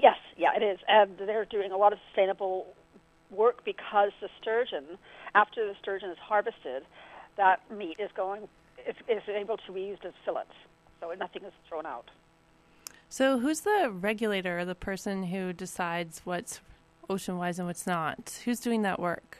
Yes, 0.01 0.17
yeah, 0.37 0.51
it 0.57 0.63
is, 0.63 0.79
and 0.89 1.19
they're 1.19 1.45
doing 1.47 1.73
a 1.73 1.77
lot 1.77 1.93
of 1.93 1.99
sustainable 2.09 2.67
work 3.35 3.65
because 3.65 4.11
the 4.21 4.29
sturgeon, 4.41 4.99
after 5.35 5.67
the 5.67 5.75
sturgeon 5.81 6.11
is 6.11 6.19
harvested, 6.19 6.85
that 7.37 7.61
meat 7.71 7.97
is 7.99 8.11
going 8.17 8.49
is, 8.89 8.97
is 9.09 9.23
able 9.29 9.57
to 9.57 9.73
be 9.73 9.83
used 9.83 10.05
as 10.05 10.13
fillets, 10.25 10.53
so 11.01 11.13
nothing 11.19 11.43
is 11.45 11.53
thrown 11.69 11.87
out. 11.87 12.11
So, 13.09 13.39
who's 13.39 13.61
the 13.61 13.91
regulator 13.93 14.59
or 14.59 14.65
the 14.65 14.75
person 14.75 15.25
who 15.25 15.53
decides 15.53 16.21
what's 16.25 16.61
ocean 17.09 17.39
wise 17.39 17.59
and 17.59 17.69
what's 17.69 17.87
not? 17.87 18.41
Who's 18.45 18.61
doing 18.61 18.83
that 18.83 18.99
work? 19.01 19.39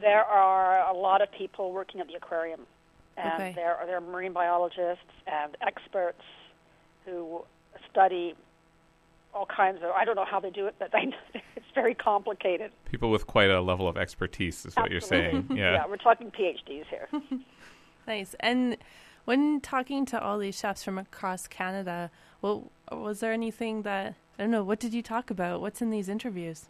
There 0.00 0.24
are 0.24 0.90
a 0.90 0.96
lot 0.96 1.22
of 1.22 1.30
people 1.30 1.72
working 1.72 2.00
at 2.00 2.08
the 2.08 2.14
aquarium, 2.14 2.60
and 3.16 3.34
Okay. 3.34 3.52
there 3.54 3.76
are 3.76 3.86
there 3.86 3.96
are 3.96 4.00
marine 4.00 4.32
biologists 4.32 5.04
and 5.26 5.56
experts 5.60 6.22
who 7.04 7.44
study 7.90 8.34
all 9.34 9.46
kinds 9.46 9.78
of. 9.82 9.90
I 9.90 10.04
don't 10.04 10.16
know 10.16 10.24
how 10.24 10.40
they 10.40 10.50
do 10.50 10.66
it, 10.66 10.76
but 10.78 10.94
I 10.94 11.04
know 11.04 11.16
it's 11.56 11.66
very 11.74 11.94
complicated. 11.94 12.70
People 12.90 13.10
with 13.10 13.26
quite 13.26 13.50
a 13.50 13.60
level 13.60 13.88
of 13.88 13.96
expertise 13.96 14.64
is 14.64 14.74
what 14.74 14.90
you're 14.90 15.00
saying. 15.00 15.36
Absolutely. 15.50 15.58
Yeah. 15.58 15.86
we're 15.86 15.96
talking 15.96 16.30
PhDs 16.30 16.86
here. 16.86 17.08
Nice. 18.06 18.34
And 18.40 18.76
when 19.24 19.62
talking 19.62 20.04
to 20.04 20.20
all 20.20 20.38
these 20.38 20.58
chefs 20.58 20.84
from 20.84 20.98
across 20.98 21.46
Canada, 21.46 22.10
well, 22.42 22.70
was 22.92 23.20
there 23.20 23.32
anything 23.32 23.80
that 23.80 24.14
I 24.38 24.42
don't 24.42 24.50
know? 24.50 24.62
What 24.62 24.78
did 24.78 24.92
you 24.92 25.00
talk 25.00 25.30
about? 25.30 25.62
What's 25.62 25.80
in 25.80 25.88
these 25.88 26.10
interviews? 26.10 26.66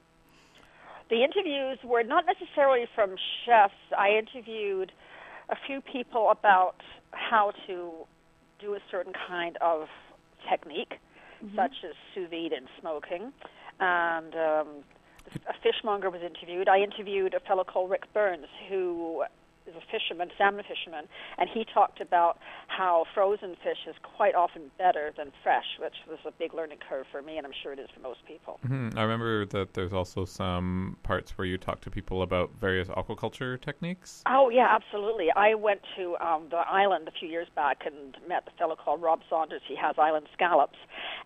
The 1.11 1.24
interviews 1.24 1.79
were 1.83 2.03
not 2.03 2.24
necessarily 2.24 2.87
from 2.94 3.16
chefs. 3.44 3.74
I 3.98 4.11
interviewed 4.11 4.92
a 5.48 5.57
few 5.66 5.81
people 5.81 6.31
about 6.31 6.77
how 7.11 7.53
to 7.66 7.92
do 8.61 8.74
a 8.74 8.79
certain 8.90 9.12
kind 9.27 9.57
of 9.61 9.88
technique, 10.48 10.94
such 11.57 11.85
as 11.85 11.94
sous 12.14 12.28
vide 12.28 12.52
and 12.52 12.66
smoking. 12.80 13.33
And 13.80 14.35
um, 14.35 14.68
a 15.48 15.54
fishmonger 15.62 16.11
was 16.11 16.22
interviewed. 16.22 16.68
I 16.68 16.78
interviewed 16.78 17.35
a 17.35 17.40
fellow 17.40 17.64
called 17.64 17.90
Rick 17.90 18.12
Burns, 18.12 18.46
who 18.68 19.24
is 19.66 19.74
a 19.74 19.81
fisherman, 19.90 20.31
salmon 20.37 20.64
fisherman, 20.68 21.07
and 21.38 21.48
he 21.53 21.64
talked 21.64 22.00
about 22.00 22.38
how 22.68 23.05
frozen 23.14 23.57
fish 23.62 23.79
is 23.88 23.94
quite 24.03 24.35
often 24.35 24.70
better 24.79 25.12
than 25.16 25.33
fresh, 25.42 25.64
which 25.81 25.94
was 26.09 26.18
a 26.27 26.33
big 26.33 26.55
learning 26.55 26.79
curve 26.88 27.07
for 27.11 27.22
me, 27.22 27.37
and 27.38 27.46
I'm 27.46 27.53
sure 27.62 27.72
it 27.72 27.79
is 27.79 27.88
for 27.94 28.00
most 28.00 28.20
people. 28.27 28.59
hmm 28.66 28.90
I 28.96 29.03
remember 29.03 29.46
that 29.46 29.74
there's 29.74 29.92
also 29.92 30.24
some 30.24 30.96
parts 31.03 31.37
where 31.38 31.46
you 31.46 31.59
talk 31.59 31.81
to 31.83 31.90
people 31.90 32.22
about 32.22 32.50
various 32.61 32.88
aquaculture 32.88 33.61
techniques. 33.61 34.22
Oh 34.27 34.50
yeah, 34.50 34.68
absolutely. 34.70 35.31
I 35.35 35.55
went 35.55 35.81
to 35.96 36.16
um, 36.18 36.46
the 36.50 36.59
island 36.59 37.09
a 37.09 37.12
few 37.12 37.29
years 37.29 37.48
back 37.55 37.83
and 37.87 38.16
met 38.29 38.44
a 38.46 38.59
fellow 38.59 38.77
called 38.77 39.03
Rob 39.03 39.20
Saunders. 39.29 39.62
He 39.66 39.77
has 39.77 39.96
island 39.98 40.27
scallops, 40.33 40.79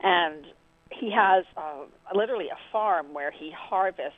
and 0.02 0.46
he 0.90 1.10
has 1.10 1.44
uh, 1.56 1.84
literally 2.14 2.48
a 2.48 2.58
farm 2.72 3.12
where 3.12 3.30
he 3.30 3.52
harvests 3.56 4.16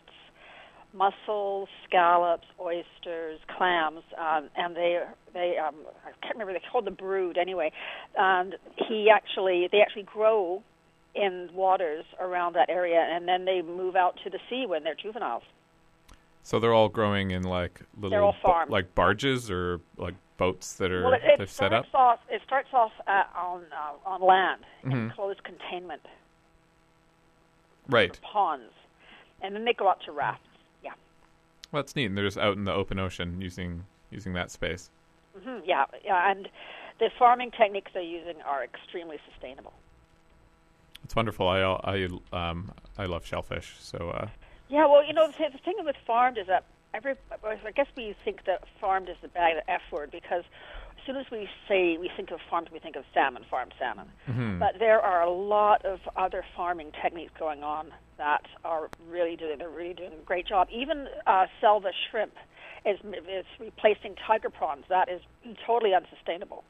mussels, 0.93 1.69
scallops, 1.87 2.47
oysters, 2.61 3.39
clams, 3.57 4.03
um, 4.19 4.49
and 4.57 4.75
they 4.77 5.01
they 5.33 5.57
um, 5.59 5.75
I 6.05 6.11
can't 6.23 6.35
remember 6.35 6.53
they 6.53 6.63
called 6.71 6.87
the 6.87 6.91
brood 6.91 7.39
anyway. 7.39 7.73
And 8.17 8.57
he 8.89 9.09
actually 9.11 9.69
they 9.71 9.81
actually 9.81 10.05
grow 10.05 10.63
in 11.15 11.49
waters 11.53 12.05
around 12.21 12.55
that 12.55 12.69
area, 12.71 13.01
and 13.11 13.27
then 13.29 13.45
they 13.45 13.63
move 13.63 13.97
out 13.97 14.19
to 14.25 14.31
the 14.31 14.39
sea 14.49 14.65
when 14.67 14.85
they're 14.85 14.95
juveniles. 14.95 15.43
So 16.43 16.59
they're 16.59 16.73
all 16.75 16.89
growing 16.89 17.31
in 17.33 17.43
like 17.43 17.83
little 17.99 18.35
They're 18.43 18.65
like 18.69 18.95
barges 18.95 19.51
or 19.51 19.81
like 19.97 20.15
boats 20.39 20.73
that 20.75 20.91
are 20.91 21.03
Well, 21.05 21.13
it, 21.13 21.21
they're 21.37 21.43
it 21.45 21.51
set 21.51 21.73
up. 21.73 21.87
starts 21.87 21.95
off. 21.95 22.35
It 22.35 22.43
starts 22.47 22.69
off 22.73 22.93
uh, 23.07 23.25
on 23.37 23.63
uh, 23.73 24.09
on 24.09 24.23
land 24.23 24.65
in 24.85 24.91
Mhm. 24.91 25.15
closed 25.15 25.43
containment 25.45 26.03
Right. 27.89 28.19
ponds, 28.23 28.73
and 29.43 29.55
then 29.55 29.65
they 29.65 29.73
go 29.73 29.89
out 29.89 30.01
to 30.07 30.13
rafts. 30.13 30.47
Well, 31.73 31.83
that's 31.83 31.95
neat. 31.97 32.07
And 32.07 32.17
they're 32.17 32.25
just 32.25 32.39
out 32.39 32.57
in 32.57 32.65
the 32.65 32.73
open 32.73 32.99
ocean 32.99 33.41
using 33.41 33.85
using 34.11 34.33
that 34.35 34.51
space. 34.51 34.91
hmm 35.43 35.59
yeah, 35.65 35.85
yeah. 36.05 36.31
And 36.31 36.49
the 36.99 37.11
farming 37.19 37.53
techniques 37.53 37.93
they're 37.95 38.03
using 38.03 38.43
are 38.43 38.65
extremely 38.65 39.19
sustainable. 39.31 39.73
It's 41.05 41.17
wonderful. 41.17 41.49
I 41.49 41.61
I 41.63 42.09
um 42.33 42.73
I 42.99 43.07
love 43.07 43.25
shellfish. 43.25 43.77
So 43.81 44.11
uh, 44.11 44.29
Yeah, 44.69 44.87
well, 44.87 45.05
you 45.05 45.13
know, 45.13 45.29
the, 45.29 45.49
the 45.53 45.59
thing 45.59 45.75
with 45.81 45.97
farmed 46.07 46.39
is 46.39 46.47
that 46.47 46.65
every. 46.95 47.15
I 47.43 47.71
guess 47.75 47.87
we 47.97 48.15
think 48.25 48.45
that 48.47 48.65
farmed 48.81 49.09
is 49.09 49.17
the 49.23 49.29
bad 49.29 49.63
F 49.69 49.83
word 49.91 50.11
because 50.11 50.45
soon 51.11 51.21
as 51.21 51.31
we 51.31 51.49
say 51.69 51.97
we 51.99 52.11
think 52.17 52.31
of 52.31 52.39
farmed, 52.49 52.69
we 52.73 52.79
think 52.79 52.97
of 52.97 53.05
salmon, 53.13 53.45
farmed 53.51 53.75
salmon. 53.79 54.11
Mhm. 54.29 54.59
But 54.59 54.79
there 54.79 55.01
are 55.01 55.23
a 55.23 55.31
lot 55.31 55.85
of 55.85 56.01
other 56.17 56.45
farming 56.57 56.93
techniques 57.03 57.33
going 57.39 57.63
on 57.65 57.93
that 58.17 58.47
are 58.65 58.89
really 59.09 59.37
doing. 59.37 59.59
They're 59.59 59.69
really 59.69 59.95
doing 59.95 60.13
a 60.13 60.25
great 60.25 60.47
job. 60.47 60.69
Even 60.71 61.09
uh, 61.27 61.47
Selva 61.61 61.93
shrimp 62.11 62.35
is 62.85 62.99
is 63.29 63.45
replacing 63.59 64.15
tiger 64.17 64.51
prawns. 64.51 64.85
That 64.89 65.09
is 65.09 65.21
totally 65.67 65.95
unsustainable. 65.95 66.65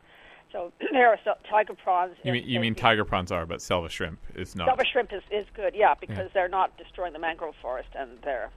So 0.52 0.72
there 0.92 1.08
are 1.08 1.18
so, 1.24 1.34
tiger 1.48 1.74
prawns. 1.74 2.16
you 2.22 2.32
mean 2.32 2.44
you 2.46 2.60
mean 2.60 2.74
tiger 2.74 3.04
prawns 3.04 3.30
are, 3.30 3.46
but 3.46 3.60
selva 3.60 3.88
shrimp 3.88 4.20
is 4.34 4.56
not. 4.56 4.68
Selva 4.68 4.84
shrimp 4.86 5.12
is, 5.12 5.22
is 5.30 5.46
good, 5.54 5.74
yeah, 5.74 5.94
because 6.00 6.16
Yeah. 6.16 6.28
they're 6.34 6.48
not 6.48 6.76
destroying 6.78 7.12
the 7.12 7.18
mangrove 7.18 7.56
forest 7.60 7.90
and 7.94 8.18
they're 8.22 8.50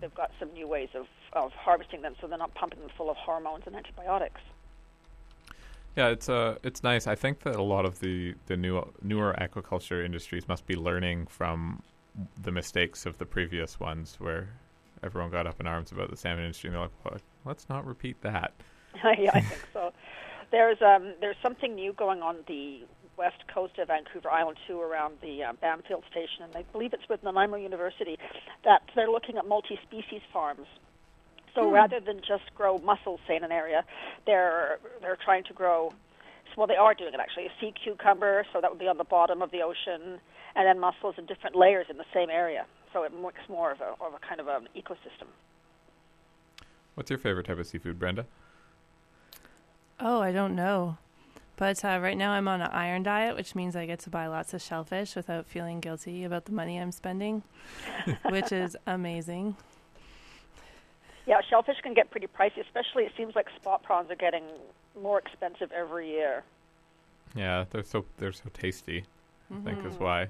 they've 0.00 0.14
got 0.14 0.30
some 0.38 0.52
new 0.52 0.68
ways 0.68 0.90
of, 0.94 1.06
of 1.32 1.52
harvesting 1.52 2.02
them 2.02 2.14
so 2.20 2.26
they're 2.26 2.36
not 2.38 2.54
pumping 2.54 2.80
them 2.80 2.90
full 2.96 3.10
of 3.10 3.16
hormones 3.16 3.64
and 3.66 3.74
antibiotics. 3.74 4.40
Yeah, 5.96 6.08
it's 6.08 6.28
uh, 6.28 6.56
it's 6.62 6.82
nice. 6.82 7.06
I 7.06 7.14
think 7.14 7.40
that 7.40 7.54
a 7.56 7.62
lot 7.62 7.84
of 7.84 8.00
the 8.00 8.34
the 8.46 8.56
new 8.56 8.82
newer 9.02 9.34
aquaculture 9.38 10.04
industries 10.04 10.48
must 10.48 10.66
be 10.66 10.74
learning 10.74 11.26
from 11.26 11.82
the 12.40 12.52
mistakes 12.52 13.06
of 13.06 13.18
the 13.18 13.26
previous 13.26 13.78
ones, 13.78 14.16
where 14.18 14.48
everyone 15.02 15.30
got 15.30 15.46
up 15.46 15.60
in 15.60 15.66
arms 15.66 15.92
about 15.92 16.10
the 16.10 16.16
salmon 16.16 16.44
industry, 16.44 16.68
and 16.68 16.74
they're 16.74 16.82
like, 16.82 17.04
well, 17.04 17.20
"Let's 17.44 17.68
not 17.68 17.86
repeat 17.86 18.20
that." 18.22 18.52
yeah, 19.18 19.30
I 19.34 19.40
think 19.40 19.68
so. 19.72 19.92
There's 20.50 20.80
um 20.82 21.14
there's 21.20 21.36
something 21.42 21.74
new 21.74 21.92
going 21.92 22.22
on 22.22 22.38
the 22.48 22.82
west 23.16 23.46
coast 23.52 23.78
of 23.78 23.88
Vancouver 23.88 24.30
Island 24.30 24.58
too, 24.66 24.80
around 24.80 25.14
the 25.22 25.44
uh, 25.44 25.52
Bamfield 25.62 26.02
Station, 26.10 26.42
and 26.42 26.56
I 26.56 26.62
believe 26.72 26.92
it's 26.92 27.08
with 27.08 27.22
Nanaimo 27.22 27.56
University 27.56 28.18
that 28.64 28.82
they're 28.96 29.10
looking 29.10 29.36
at 29.36 29.46
multi-species 29.46 30.22
farms. 30.32 30.66
So 31.54 31.68
Hmm. 31.68 31.74
rather 31.74 32.00
than 32.00 32.20
just 32.20 32.54
grow 32.54 32.78
mussels, 32.78 33.20
say 33.26 33.36
in 33.36 33.44
an 33.44 33.52
area, 33.52 33.84
they're 34.26 34.78
they're 35.00 35.18
trying 35.22 35.44
to 35.44 35.52
grow. 35.52 35.92
Well, 36.56 36.66
they 36.68 36.76
are 36.76 36.94
doing 36.94 37.14
it 37.14 37.20
actually. 37.20 37.46
A 37.46 37.52
sea 37.60 37.72
cucumber, 37.72 38.46
so 38.52 38.60
that 38.60 38.70
would 38.70 38.78
be 38.78 38.86
on 38.86 38.96
the 38.98 39.04
bottom 39.04 39.42
of 39.42 39.50
the 39.50 39.62
ocean, 39.62 40.20
and 40.54 40.66
then 40.66 40.78
mussels 40.78 41.16
in 41.18 41.26
different 41.26 41.56
layers 41.56 41.86
in 41.90 41.96
the 41.96 42.04
same 42.14 42.30
area. 42.30 42.66
So 42.92 43.02
it 43.02 43.12
makes 43.12 43.48
more 43.48 43.72
of 43.72 43.80
a 43.80 43.94
of 44.02 44.14
a 44.14 44.18
kind 44.26 44.40
of 44.40 44.46
an 44.48 44.68
ecosystem. 44.76 45.26
What's 46.94 47.10
your 47.10 47.18
favorite 47.18 47.46
type 47.46 47.58
of 47.58 47.66
seafood, 47.66 47.98
Brenda? 47.98 48.26
Oh, 49.98 50.20
I 50.20 50.30
don't 50.32 50.54
know. 50.54 50.98
But 51.56 51.84
uh, 51.84 51.98
right 52.02 52.16
now 52.16 52.32
I'm 52.32 52.48
on 52.48 52.60
an 52.60 52.70
iron 52.72 53.04
diet, 53.04 53.36
which 53.36 53.54
means 53.54 53.76
I 53.76 53.86
get 53.86 54.00
to 54.00 54.10
buy 54.10 54.26
lots 54.26 54.54
of 54.54 54.62
shellfish 54.62 55.14
without 55.14 55.46
feeling 55.46 55.78
guilty 55.80 56.24
about 56.24 56.46
the 56.46 56.52
money 56.52 56.78
I'm 56.78 56.90
spending, 56.90 57.42
which 58.28 58.50
is 58.52 58.76
amazing. 58.86 59.56
Yeah, 61.26 61.40
shellfish 61.48 61.80
can 61.82 61.94
get 61.94 62.10
pretty 62.10 62.26
pricey, 62.26 62.60
especially 62.60 63.04
it 63.04 63.12
seems 63.16 63.34
like 63.34 63.46
spot 63.56 63.82
prawns 63.82 64.10
are 64.10 64.16
getting 64.16 64.44
more 65.00 65.18
expensive 65.18 65.72
every 65.72 66.10
year. 66.10 66.44
Yeah, 67.34 67.64
they're 67.70 67.82
so 67.82 68.04
they're 68.18 68.32
so 68.32 68.50
tasty. 68.52 69.04
I 69.50 69.60
think 69.64 69.84
is 69.84 69.94
Mhm. 69.96 70.00
why. 70.00 70.28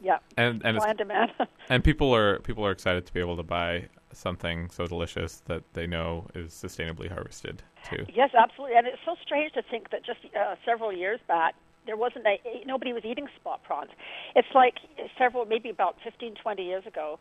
Yeah. 0.00 0.18
And 0.36 0.62
and 0.64 0.76
Supply 0.76 0.78
it's, 0.78 0.86
and 0.86 0.98
demand. 0.98 1.32
and 1.68 1.84
people 1.84 2.14
are 2.14 2.38
people 2.40 2.64
are 2.64 2.70
excited 2.70 3.06
to 3.06 3.12
be 3.12 3.20
able 3.20 3.36
to 3.36 3.42
buy 3.42 3.88
something 4.12 4.70
so 4.70 4.86
delicious 4.86 5.40
that 5.46 5.62
they 5.74 5.86
know 5.86 6.26
is 6.34 6.52
sustainably 6.52 7.08
harvested 7.10 7.62
too. 7.84 8.06
Yes, 8.14 8.30
absolutely. 8.34 8.76
And 8.76 8.86
it's 8.86 8.98
so 9.04 9.14
strange 9.22 9.52
to 9.52 9.62
think 9.62 9.90
that 9.90 10.04
just 10.04 10.20
uh, 10.34 10.56
several 10.64 10.92
years 10.92 11.20
back, 11.28 11.54
there 11.86 11.96
wasn't 11.96 12.26
a, 12.26 12.40
nobody 12.66 12.92
was 12.92 13.04
eating 13.04 13.28
spot 13.36 13.62
prawns. 13.62 13.90
It's 14.34 14.48
like 14.54 14.78
several, 15.16 15.44
maybe 15.44 15.70
about 15.70 15.96
15, 16.02 16.34
20 16.34 16.64
years 16.64 16.86
ago, 16.86 17.18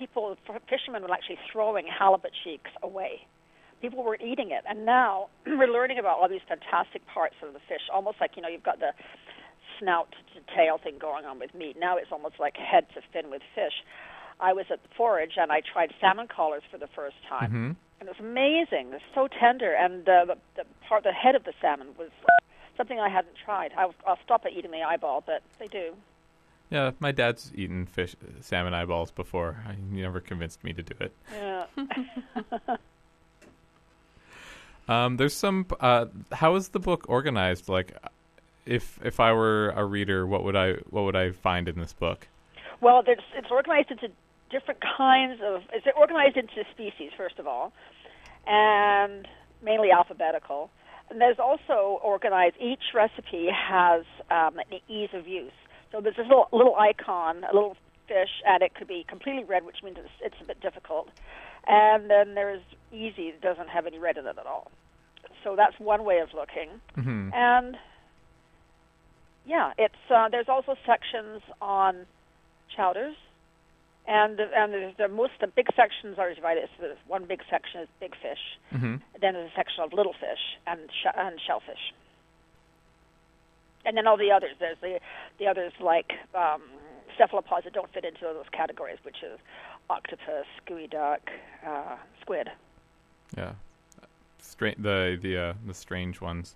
people, 0.00 0.36
fishermen 0.68 1.02
were 1.02 1.12
actually 1.12 1.38
throwing 1.52 1.86
halibut 1.86 2.32
cheeks 2.42 2.70
away. 2.82 3.28
People 3.80 4.02
were 4.02 4.16
eating 4.16 4.50
it. 4.50 4.64
And 4.68 4.84
now 4.84 5.28
we're 5.46 5.70
learning 5.70 5.98
about 5.98 6.18
all 6.18 6.28
these 6.28 6.44
fantastic 6.48 7.06
parts 7.06 7.36
of 7.46 7.52
the 7.52 7.60
fish, 7.68 7.84
almost 7.92 8.16
like, 8.20 8.32
you 8.34 8.42
know, 8.42 8.48
you've 8.48 8.64
got 8.64 8.80
the 8.80 8.92
snout 9.78 10.08
to 10.34 10.40
tail 10.56 10.80
thing 10.82 10.98
going 10.98 11.24
on 11.24 11.38
with 11.38 11.54
meat. 11.54 11.76
Now 11.78 11.96
it's 11.96 12.10
almost 12.10 12.40
like 12.40 12.56
head 12.56 12.86
to 12.94 13.00
fin 13.12 13.30
with 13.30 13.42
fish. 13.54 13.84
I 14.40 14.54
was 14.54 14.64
at 14.72 14.82
the 14.82 14.88
forage 14.96 15.36
and 15.36 15.52
I 15.52 15.60
tried 15.60 15.92
salmon 16.00 16.26
collars 16.26 16.62
for 16.70 16.78
the 16.78 16.88
first 16.96 17.16
time, 17.28 17.50
hmm 17.50 17.72
and 18.00 18.08
it 18.08 18.16
was 18.18 18.24
amazing. 18.24 18.94
It's 18.94 19.04
so 19.14 19.28
tender, 19.28 19.74
and 19.74 20.08
uh, 20.08 20.24
the, 20.24 20.36
the 20.56 20.64
part, 20.88 21.04
the 21.04 21.12
head 21.12 21.34
of 21.34 21.44
the 21.44 21.52
salmon 21.60 21.88
was 21.98 22.08
something 22.76 22.98
I 22.98 23.10
hadn't 23.10 23.34
tried. 23.44 23.72
I'll, 23.76 23.94
I'll 24.06 24.18
stop 24.24 24.46
at 24.46 24.52
eating 24.52 24.70
the 24.70 24.80
eyeball, 24.80 25.22
but 25.26 25.42
they 25.58 25.66
do. 25.66 25.92
Yeah, 26.70 26.92
my 27.00 27.10
dad's 27.10 27.52
eaten 27.54 27.86
fish, 27.86 28.14
salmon 28.40 28.74
eyeballs 28.74 29.10
before. 29.10 29.56
He 29.92 30.00
never 30.00 30.20
convinced 30.20 30.62
me 30.62 30.72
to 30.72 30.82
do 30.82 30.94
it. 31.00 31.12
Yeah. 31.34 31.66
Um, 34.90 35.18
there's 35.18 35.34
some. 35.34 35.66
Uh, 35.78 36.06
how 36.32 36.56
is 36.56 36.70
the 36.70 36.80
book 36.80 37.04
organized? 37.08 37.68
Like, 37.68 37.96
if 38.66 38.98
if 39.04 39.20
I 39.20 39.32
were 39.32 39.70
a 39.70 39.84
reader, 39.84 40.26
what 40.26 40.42
would 40.42 40.56
I 40.56 40.72
what 40.90 41.04
would 41.04 41.14
I 41.14 41.30
find 41.30 41.68
in 41.68 41.78
this 41.78 41.92
book? 41.92 42.26
Well, 42.80 43.02
there's, 43.06 43.20
it's 43.36 43.50
organized 43.52 43.92
into 43.92 44.08
different 44.50 44.80
kinds 44.80 45.40
of. 45.44 45.62
It's 45.72 45.86
organized 45.96 46.36
into 46.36 46.64
species 46.72 47.12
first 47.16 47.38
of 47.38 47.46
all, 47.46 47.72
and 48.48 49.28
mainly 49.62 49.92
alphabetical. 49.92 50.70
And 51.08 51.20
there's 51.20 51.38
also 51.38 52.00
organized. 52.02 52.56
Each 52.60 52.82
recipe 52.92 53.48
has 53.52 54.04
um, 54.28 54.58
an 54.58 54.80
ease 54.88 55.10
of 55.12 55.28
use. 55.28 55.52
So 55.92 56.00
there's 56.00 56.16
this 56.16 56.26
little 56.28 56.48
little 56.52 56.76
icon, 56.76 57.44
a 57.44 57.54
little 57.54 57.76
fish, 58.06 58.42
and 58.46 58.62
it 58.62 58.74
could 58.74 58.88
be 58.88 59.04
completely 59.08 59.44
red, 59.44 59.64
which 59.64 59.82
means 59.84 59.96
it's, 59.98 60.08
it's 60.22 60.36
a 60.40 60.44
bit 60.44 60.60
difficult. 60.60 61.08
And 61.66 62.08
then 62.10 62.34
there's 62.34 62.62
easy, 62.92 63.28
it 63.28 63.40
doesn't 63.40 63.68
have 63.68 63.86
any 63.86 63.98
red 63.98 64.16
in 64.16 64.26
it 64.26 64.36
at 64.38 64.46
all. 64.46 64.70
So 65.44 65.54
that's 65.56 65.78
one 65.78 66.04
way 66.04 66.18
of 66.18 66.28
looking. 66.34 66.68
Mm-hmm. 66.96 67.30
And 67.34 67.76
yeah, 69.46 69.72
it's 69.78 69.94
uh, 70.14 70.28
there's 70.28 70.48
also 70.48 70.74
sections 70.86 71.42
on 71.60 72.06
chowders, 72.76 73.16
and 74.06 74.38
the, 74.38 74.46
and 74.54 74.72
there's 74.72 74.96
the 74.96 75.08
most 75.08 75.32
the 75.40 75.46
big 75.46 75.66
sections 75.74 76.18
are 76.18 76.32
divided. 76.34 76.68
So 76.76 76.86
there's 76.86 76.98
one 77.06 77.24
big 77.26 77.40
section 77.50 77.80
is 77.80 77.88
big 78.00 78.12
fish, 78.22 78.38
Mm-hmm. 78.74 78.96
then 79.20 79.34
there's 79.34 79.50
a 79.50 79.56
section 79.56 79.82
of 79.82 79.92
little 79.92 80.12
fish 80.12 80.58
and 80.66 80.80
sh- 80.90 81.16
and 81.16 81.40
shellfish, 81.46 81.92
and 83.84 83.96
then 83.96 84.06
all 84.06 84.16
the 84.16 84.30
others. 84.30 84.52
There's 84.58 84.78
the 84.80 85.00
the 85.38 85.46
others 85.46 85.72
like 85.80 86.12
um, 86.34 86.62
cephalopods 87.18 87.64
that 87.64 87.72
don't 87.72 87.92
fit 87.92 88.04
into 88.04 88.20
those 88.22 88.44
categories, 88.52 88.98
which 89.02 89.22
is 89.22 89.38
octopus, 89.88 90.46
geoduck, 90.68 91.18
uh, 91.66 91.96
squid. 92.20 92.48
Yeah, 93.36 93.52
Stra- 94.40 94.74
the 94.78 95.18
the 95.20 95.36
uh, 95.38 95.52
the 95.66 95.74
strange 95.74 96.20
ones. 96.20 96.54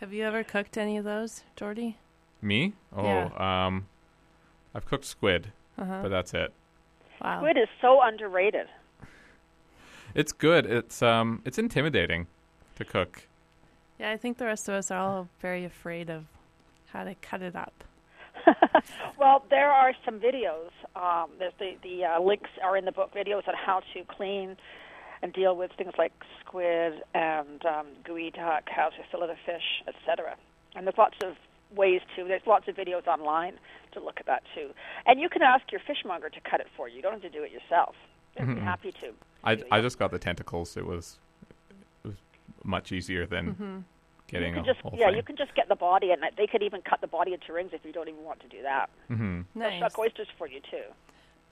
Have 0.00 0.12
you 0.12 0.24
ever 0.24 0.44
cooked 0.44 0.76
any 0.76 0.96
of 0.98 1.04
those, 1.04 1.42
Jordy? 1.56 1.96
Me? 2.42 2.74
Oh, 2.94 3.02
Yeah. 3.04 3.66
um, 3.66 3.86
I've 4.74 4.84
cooked 4.84 5.06
squid, 5.06 5.52
Uh-huh. 5.78 6.00
but 6.02 6.10
that's 6.10 6.34
it. 6.34 6.52
Wow. 7.22 7.38
Squid 7.38 7.56
is 7.56 7.68
so 7.80 8.00
underrated. 8.02 8.66
It's 10.14 10.32
good. 10.32 10.64
It's 10.66 11.02
um, 11.02 11.42
it's 11.44 11.58
intimidating 11.58 12.26
to 12.76 12.84
cook. 12.84 13.26
Yeah, 13.98 14.10
I 14.12 14.16
think 14.16 14.38
the 14.38 14.46
rest 14.46 14.68
of 14.68 14.74
us 14.74 14.90
are 14.90 14.98
all 14.98 15.28
very 15.40 15.64
afraid 15.64 16.08
of 16.10 16.24
how 16.92 17.04
to 17.04 17.14
cut 17.16 17.42
it 17.42 17.56
up. 17.56 17.72
Well, 19.18 19.44
there 19.48 19.70
are 19.72 19.92
some 20.04 20.20
videos. 20.20 20.70
Um, 20.94 21.30
there's 21.38 21.54
the 21.58 21.76
the 21.82 22.04
uh, 22.04 22.20
links 22.20 22.50
are 22.62 22.76
in 22.76 22.84
the 22.84 22.92
book. 22.92 23.12
Videos 23.14 23.48
on 23.48 23.54
how 23.54 23.80
to 23.94 24.04
clean 24.04 24.56
and 25.22 25.32
deal 25.32 25.56
with 25.56 25.70
things 25.78 25.92
like 25.96 26.12
squid 26.40 27.02
and 27.14 27.64
um, 27.64 27.86
geoduck, 28.04 28.62
how 28.68 28.90
to 28.90 28.96
fillet 29.10 29.30
a 29.32 29.36
fish, 29.46 29.82
etc. 29.88 30.36
And 30.74 30.86
there's 30.86 30.98
lots 30.98 31.16
of 31.24 31.34
ways 31.74 32.02
to. 32.14 32.24
There's 32.28 32.46
lots 32.46 32.68
of 32.68 32.76
videos 32.76 33.06
online 33.06 33.54
to 33.94 34.00
look 34.00 34.20
at 34.20 34.26
that 34.26 34.42
too. 34.54 34.70
And 35.06 35.18
you 35.18 35.28
can 35.30 35.42
ask 35.42 35.72
your 35.72 35.80
fishmonger 35.86 36.28
to 36.28 36.40
cut 36.48 36.60
it 36.60 36.66
for 36.76 36.88
you. 36.88 36.96
You 36.96 37.02
don't 37.02 37.12
have 37.14 37.22
to 37.22 37.30
do 37.30 37.42
it 37.42 37.50
yourself. 37.50 37.94
They'd 38.36 38.46
be 38.46 38.52
Mhm. 38.54 38.64
happy 38.64 38.92
to. 39.00 39.14
I 39.44 39.58
I 39.70 39.80
just 39.80 39.98
got 39.98 40.10
the 40.10 40.18
tentacles. 40.18 40.76
It 40.76 40.84
was 40.86 41.18
it 42.04 42.08
was 42.08 42.16
much 42.64 42.92
easier 42.92 43.24
than 43.26 43.54
Mhm. 43.54 43.82
Getting 44.28 44.54
you 44.54 44.60
a 44.60 44.64
can 44.64 44.64
just 44.64 44.80
whole 44.80 44.94
yeah, 44.96 45.06
thing. 45.06 45.16
you 45.16 45.22
can 45.22 45.36
just 45.36 45.54
get 45.54 45.68
the 45.68 45.76
body, 45.76 46.10
and 46.12 46.22
they 46.36 46.46
could 46.46 46.62
even 46.62 46.82
cut 46.82 47.00
the 47.00 47.06
body 47.06 47.32
into 47.32 47.52
rings 47.52 47.70
if 47.72 47.84
you 47.84 47.92
don't 47.92 48.08
even 48.08 48.22
want 48.24 48.40
to 48.40 48.48
do 48.48 48.62
that. 48.62 48.90
Mm-hmm. 49.10 49.42
They'll 49.54 49.70
Nice. 49.70 49.80
shuck 49.80 49.98
oysters 49.98 50.28
for 50.36 50.48
you 50.48 50.60
too. 50.70 50.82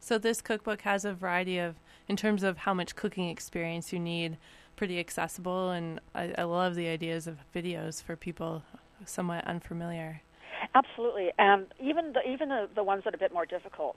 So 0.00 0.18
this 0.18 0.40
cookbook 0.42 0.82
has 0.82 1.04
a 1.04 1.14
variety 1.14 1.58
of, 1.58 1.76
in 2.08 2.16
terms 2.16 2.42
of 2.42 2.58
how 2.58 2.74
much 2.74 2.94
cooking 2.94 3.28
experience 3.30 3.92
you 3.92 3.98
need, 3.98 4.37
pretty 4.76 4.98
accessible, 4.98 5.70
and 5.70 6.00
I, 6.14 6.34
I 6.37 6.42
love 6.42 6.74
the 6.74 6.88
ideas 6.88 7.26
of 7.26 7.38
videos 7.54 8.02
for 8.02 8.16
people 8.16 8.62
somewhat 9.06 9.46
unfamiliar. 9.46 10.20
Absolutely, 10.74 11.30
and 11.38 11.66
even 11.80 12.12
the 12.14 12.20
even 12.28 12.48
the, 12.48 12.68
the 12.74 12.82
ones 12.82 13.04
that 13.04 13.14
are 13.14 13.16
a 13.16 13.18
bit 13.18 13.32
more 13.32 13.46
difficult. 13.46 13.96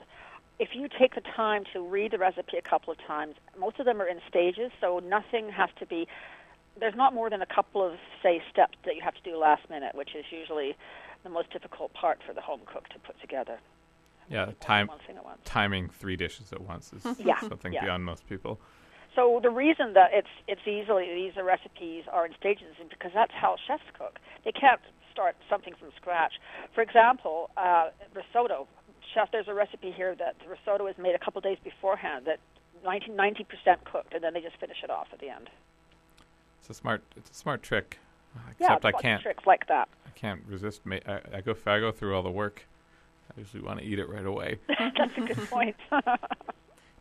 If 0.59 0.69
you 0.73 0.87
take 0.99 1.15
the 1.15 1.21
time 1.35 1.63
to 1.73 1.81
read 1.81 2.11
the 2.11 2.17
recipe 2.17 2.57
a 2.57 2.61
couple 2.61 2.91
of 2.91 2.99
times, 3.05 3.35
most 3.59 3.79
of 3.79 3.85
them 3.85 4.01
are 4.01 4.07
in 4.07 4.19
stages, 4.27 4.71
so 4.81 4.99
nothing 4.99 5.49
has 5.49 5.69
to 5.79 5.85
be. 5.85 6.07
There's 6.79 6.95
not 6.95 7.13
more 7.13 7.29
than 7.29 7.41
a 7.41 7.45
couple 7.45 7.83
of 7.85 7.93
say 8.21 8.41
steps 8.51 8.77
that 8.85 8.95
you 8.95 9.01
have 9.01 9.15
to 9.15 9.21
do 9.21 9.37
last 9.37 9.69
minute, 9.69 9.95
which 9.95 10.15
is 10.15 10.25
usually 10.31 10.75
the 11.23 11.29
most 11.29 11.51
difficult 11.51 11.93
part 11.93 12.19
for 12.25 12.33
the 12.33 12.41
home 12.41 12.61
cook 12.65 12.87
to 12.89 12.99
put 12.99 13.19
together. 13.19 13.59
Yeah, 14.29 14.51
time 14.59 14.87
one 14.87 14.99
thing 15.07 15.15
at 15.15 15.23
once. 15.23 15.39
timing 15.45 15.89
three 15.89 16.17
dishes 16.17 16.51
at 16.51 16.61
once 16.61 16.91
is 16.93 17.05
Yeah, 17.19 17.39
something 17.39 17.71
yeah. 17.71 17.83
beyond 17.85 18.03
most 18.05 18.27
people. 18.27 18.59
So 19.15 19.39
the 19.41 19.49
reason 19.49 19.93
that 19.93 20.11
it's 20.13 20.27
it's 20.47 20.67
easily 20.67 21.05
these 21.15 21.33
recipes 21.41 22.03
are 22.11 22.25
in 22.25 22.33
stages 22.39 22.67
is 22.79 22.89
because 22.89 23.11
that's 23.13 23.31
how 23.33 23.55
chefs 23.67 23.83
cook. 23.97 24.19
They 24.45 24.51
can't 24.51 24.81
start 25.11 25.35
something 25.49 25.73
from 25.79 25.89
scratch. 25.95 26.33
For 26.75 26.81
example, 26.81 27.49
uh, 27.57 27.89
risotto. 28.13 28.67
Chef, 29.13 29.31
there's 29.31 29.47
a 29.47 29.53
recipe 29.53 29.91
here 29.91 30.13
that 30.15 30.35
the 30.43 30.49
risotto 30.49 30.85
is 30.87 30.97
made 30.97 31.15
a 31.15 31.19
couple 31.19 31.39
days 31.41 31.57
beforehand 31.63 32.25
that 32.27 32.39
90 32.83 33.43
percent 33.45 33.83
cooked, 33.85 34.13
and 34.13 34.23
then 34.23 34.33
they 34.33 34.41
just 34.41 34.57
finish 34.59 34.77
it 34.83 34.89
off 34.91 35.07
at 35.13 35.19
the 35.19 35.29
end. 35.29 35.49
It's 36.69 36.77
a 36.77 36.81
smart 36.81 37.01
it's 37.15 37.31
a 37.31 37.33
smart 37.33 37.63
trick. 37.63 37.97
yeah, 38.35 38.41
Except 38.75 38.83
I 38.85 38.91
can't 38.91 39.21
tricks 39.21 39.45
like 39.47 39.67
that. 39.67 39.87
I 40.05 40.09
can't 40.19 40.41
resist. 40.49 40.81
Ma- 40.85 40.97
I, 41.07 41.21
I 41.35 41.41
go 41.41 41.55
I 41.65 41.79
go 41.79 41.93
through 41.93 42.13
all 42.13 42.23
the 42.23 42.29
work. 42.29 42.65
I 43.35 43.39
usually 43.39 43.63
want 43.63 43.79
to 43.79 43.85
eat 43.85 43.99
it 43.99 44.09
right 44.09 44.25
away. 44.25 44.57
that's 44.67 45.17
a 45.17 45.21
good 45.21 45.49
point. 45.49 45.75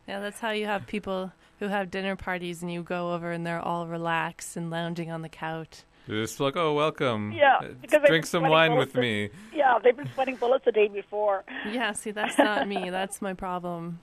Yeah, 0.07 0.21
that's 0.21 0.39
how 0.39 0.51
you 0.51 0.67
have 0.67 0.87
people 0.87 1.33
who 1.59 1.67
have 1.67 1.91
dinner 1.91 2.15
parties 2.15 2.61
and 2.61 2.71
you 2.71 2.81
go 2.81 3.13
over 3.13 3.29
and 3.33 3.45
they're 3.45 3.59
all 3.59 3.87
relaxed 3.87 4.55
and 4.55 4.69
lounging 4.69 5.11
on 5.11 5.21
the 5.21 5.27
couch. 5.27 5.81
They're 6.07 6.21
just 6.21 6.39
like, 6.39 6.55
oh, 6.55 6.73
welcome. 6.73 7.33
Yeah, 7.33 7.57
Uh, 7.57 7.67
because 7.81 7.99
they've 8.03 8.07
drink 8.07 8.25
some 8.25 8.43
wine 8.47 8.77
with 8.77 8.93
the- 8.93 9.01
me. 9.01 9.29
yeah, 9.53 9.77
they've 9.83 9.97
been 9.97 10.09
sweating 10.13 10.37
bullets 10.37 10.63
the 10.63 10.71
day 10.71 10.87
before. 10.87 11.43
Yeah, 11.69 11.91
see, 11.91 12.11
that's 12.11 12.37
not 12.37 12.69
me. 12.69 12.89
That's 12.89 13.21
my 13.21 13.33
problem. 13.33 13.99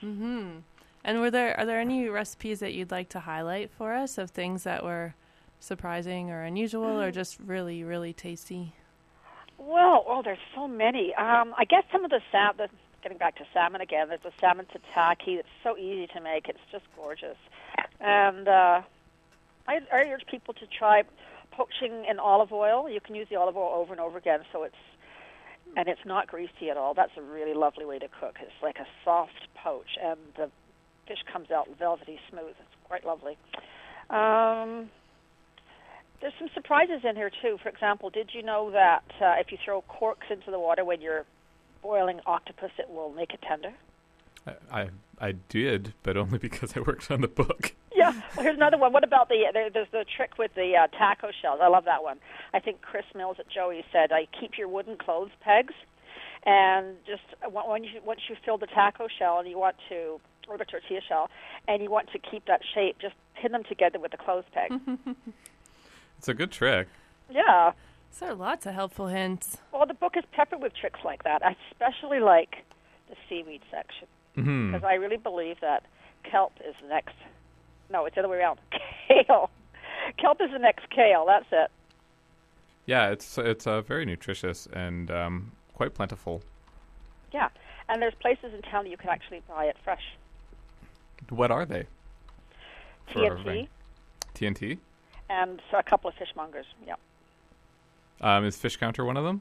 hmm 0.00 0.60
And 1.04 1.20
were 1.20 1.30
there 1.30 1.58
are 1.58 1.66
there 1.66 1.80
any 1.80 2.08
recipes 2.08 2.60
that 2.60 2.74
you'd 2.74 2.90
like 2.90 3.08
to 3.10 3.20
highlight 3.20 3.70
for 3.70 3.92
us 3.92 4.18
of 4.18 4.30
things 4.30 4.64
that 4.64 4.84
were 4.84 5.14
surprising 5.58 6.30
or 6.30 6.42
unusual 6.42 7.00
or 7.00 7.10
just 7.10 7.38
really 7.40 7.82
really 7.84 8.12
tasty? 8.12 8.74
Well, 9.58 10.04
oh, 10.08 10.22
there's 10.22 10.38
so 10.54 10.66
many. 10.66 11.14
Um, 11.14 11.54
I 11.56 11.64
guess 11.64 11.84
some 11.92 12.04
of 12.04 12.10
the 12.10 12.20
salmon. 12.30 12.68
Getting 13.02 13.18
back 13.18 13.36
to 13.38 13.44
salmon 13.52 13.80
again, 13.80 14.08
there's 14.08 14.24
a 14.24 14.30
salmon 14.40 14.66
tataki 14.66 15.34
that's 15.34 15.48
so 15.64 15.76
easy 15.76 16.06
to 16.14 16.20
make. 16.20 16.48
It's 16.48 16.60
just 16.70 16.84
gorgeous, 16.96 17.36
and 18.00 18.46
uh, 18.46 18.82
I, 19.66 19.80
I 19.92 20.04
urge 20.04 20.24
people 20.26 20.54
to 20.54 20.66
try 20.66 21.02
poaching 21.50 22.04
in 22.08 22.20
olive 22.20 22.52
oil. 22.52 22.88
You 22.88 23.00
can 23.00 23.16
use 23.16 23.26
the 23.28 23.34
olive 23.34 23.56
oil 23.56 23.72
over 23.74 23.92
and 23.92 24.00
over 24.00 24.18
again, 24.18 24.40
so 24.52 24.62
it's 24.62 24.76
and 25.76 25.88
it's 25.88 26.04
not 26.04 26.28
greasy 26.28 26.70
at 26.70 26.76
all. 26.76 26.94
That's 26.94 27.16
a 27.16 27.22
really 27.22 27.54
lovely 27.54 27.84
way 27.84 27.98
to 27.98 28.08
cook. 28.20 28.36
It's 28.40 28.52
like 28.62 28.78
a 28.78 28.86
soft 29.04 29.48
poach, 29.56 29.98
and 30.00 30.18
the 30.36 30.48
fish 31.06 31.18
comes 31.32 31.50
out 31.50 31.68
velvety 31.78 32.18
smooth. 32.30 32.54
It's 32.58 32.76
quite 32.84 33.04
lovely. 33.06 33.36
Um, 34.10 34.90
there's 36.20 36.34
some 36.38 36.48
surprises 36.54 37.00
in 37.08 37.16
here 37.16 37.30
too. 37.42 37.58
For 37.62 37.68
example, 37.68 38.10
did 38.10 38.30
you 38.32 38.42
know 38.42 38.70
that 38.70 39.04
uh, 39.20 39.34
if 39.40 39.50
you 39.50 39.58
throw 39.64 39.82
corks 39.82 40.26
into 40.30 40.50
the 40.50 40.58
water 40.58 40.84
when 40.84 41.00
you're 41.00 41.24
boiling 41.82 42.20
octopus, 42.26 42.70
it 42.78 42.88
will 42.88 43.12
make 43.12 43.34
it 43.34 43.40
tender? 43.46 43.72
I, 44.46 44.52
I 44.70 44.88
I 45.18 45.32
did, 45.48 45.94
but 46.02 46.16
only 46.16 46.38
because 46.38 46.76
I 46.76 46.80
worked 46.80 47.10
on 47.10 47.20
the 47.20 47.28
book. 47.28 47.74
Yeah. 47.94 48.12
Well, 48.34 48.44
here's 48.44 48.56
another 48.56 48.78
one. 48.78 48.94
What 48.94 49.04
about 49.04 49.28
the 49.28 49.44
there, 49.52 49.68
there's 49.68 49.86
the 49.92 50.06
trick 50.16 50.38
with 50.38 50.54
the 50.54 50.72
uh, 50.76 50.86
taco 50.96 51.28
shells? 51.42 51.60
I 51.62 51.68
love 51.68 51.84
that 51.84 52.02
one. 52.02 52.16
I 52.54 52.58
think 52.58 52.80
Chris 52.80 53.04
Mills 53.14 53.36
at 53.38 53.48
Joey 53.50 53.84
said, 53.92 54.10
"I 54.12 54.26
keep 54.40 54.56
your 54.56 54.66
wooden 54.66 54.96
clothes 54.96 55.30
pegs, 55.42 55.74
and 56.46 56.96
just 57.06 57.22
uh, 57.44 57.50
when 57.50 57.68
when 57.68 57.84
you 57.84 58.00
once 58.04 58.20
you 58.30 58.36
fill 58.44 58.56
the 58.56 58.66
taco 58.66 59.08
shell 59.18 59.38
and 59.38 59.48
you 59.48 59.58
want 59.58 59.76
to 59.90 60.20
or 60.52 60.58
the 60.58 60.64
tortilla 60.64 61.00
shell, 61.06 61.30
and 61.68 61.82
you 61.82 61.90
want 61.90 62.10
to 62.12 62.18
keep 62.18 62.44
that 62.46 62.60
shape, 62.74 62.96
just 63.00 63.14
pin 63.40 63.52
them 63.52 63.64
together 63.64 63.98
with 63.98 64.12
a 64.14 64.16
clothes 64.16 64.44
peg. 64.52 64.72
It's 66.18 66.28
a 66.28 66.34
good 66.34 66.52
trick. 66.52 66.86
yeah. 67.30 67.72
So 68.12 68.26
there 68.26 68.34
are 68.34 68.36
lots 68.36 68.64
of 68.66 68.74
helpful 68.74 69.08
hints. 69.08 69.56
Well, 69.72 69.86
the 69.86 69.94
book 69.94 70.16
is 70.16 70.22
peppered 70.32 70.60
with 70.60 70.72
tricks 70.76 71.00
like 71.04 71.24
that. 71.24 71.44
I 71.44 71.56
especially 71.72 72.20
like 72.20 72.58
the 73.08 73.16
seaweed 73.28 73.62
section 73.70 74.06
because 74.34 74.84
I 74.84 74.94
really 74.94 75.16
believe 75.16 75.56
that 75.62 75.82
kelp 76.22 76.52
is 76.64 76.74
the 76.80 76.88
next. 76.88 77.14
No, 77.90 78.04
it's 78.04 78.14
the 78.14 78.20
other 78.20 78.28
way 78.28 78.38
around. 78.38 78.60
Kale. 79.08 79.50
Kelp 80.18 80.40
is 80.40 80.50
the 80.52 80.58
next 80.58 80.88
kale. 80.90 81.24
That's 81.26 81.46
it. 81.50 81.70
Yeah, 82.86 83.10
it's 83.10 83.36
it's 83.38 83.66
uh, 83.66 83.80
very 83.80 84.04
nutritious 84.04 84.68
and 84.72 85.10
um, 85.10 85.52
quite 85.74 85.94
plentiful. 85.94 86.42
Yeah, 87.32 87.48
and 87.88 88.00
there's 88.00 88.14
places 88.20 88.52
in 88.54 88.62
town 88.62 88.84
that 88.84 88.90
you 88.90 88.96
can 88.96 89.10
actually 89.10 89.42
buy 89.48 89.64
it 89.64 89.76
fresh. 89.82 90.02
What 91.30 91.50
are 91.50 91.64
they? 91.66 91.86
T&T 93.14 93.68
T&T. 94.34 94.78
and 95.28 95.60
so 95.70 95.78
a 95.78 95.82
couple 95.82 96.08
of 96.08 96.16
fishmongers. 96.16 96.64
Yeah, 96.86 96.94
Um, 98.20 98.44
is 98.44 98.56
Fish 98.56 98.76
Counter 98.76 99.04
one 99.04 99.16
of 99.16 99.24
them? 99.24 99.40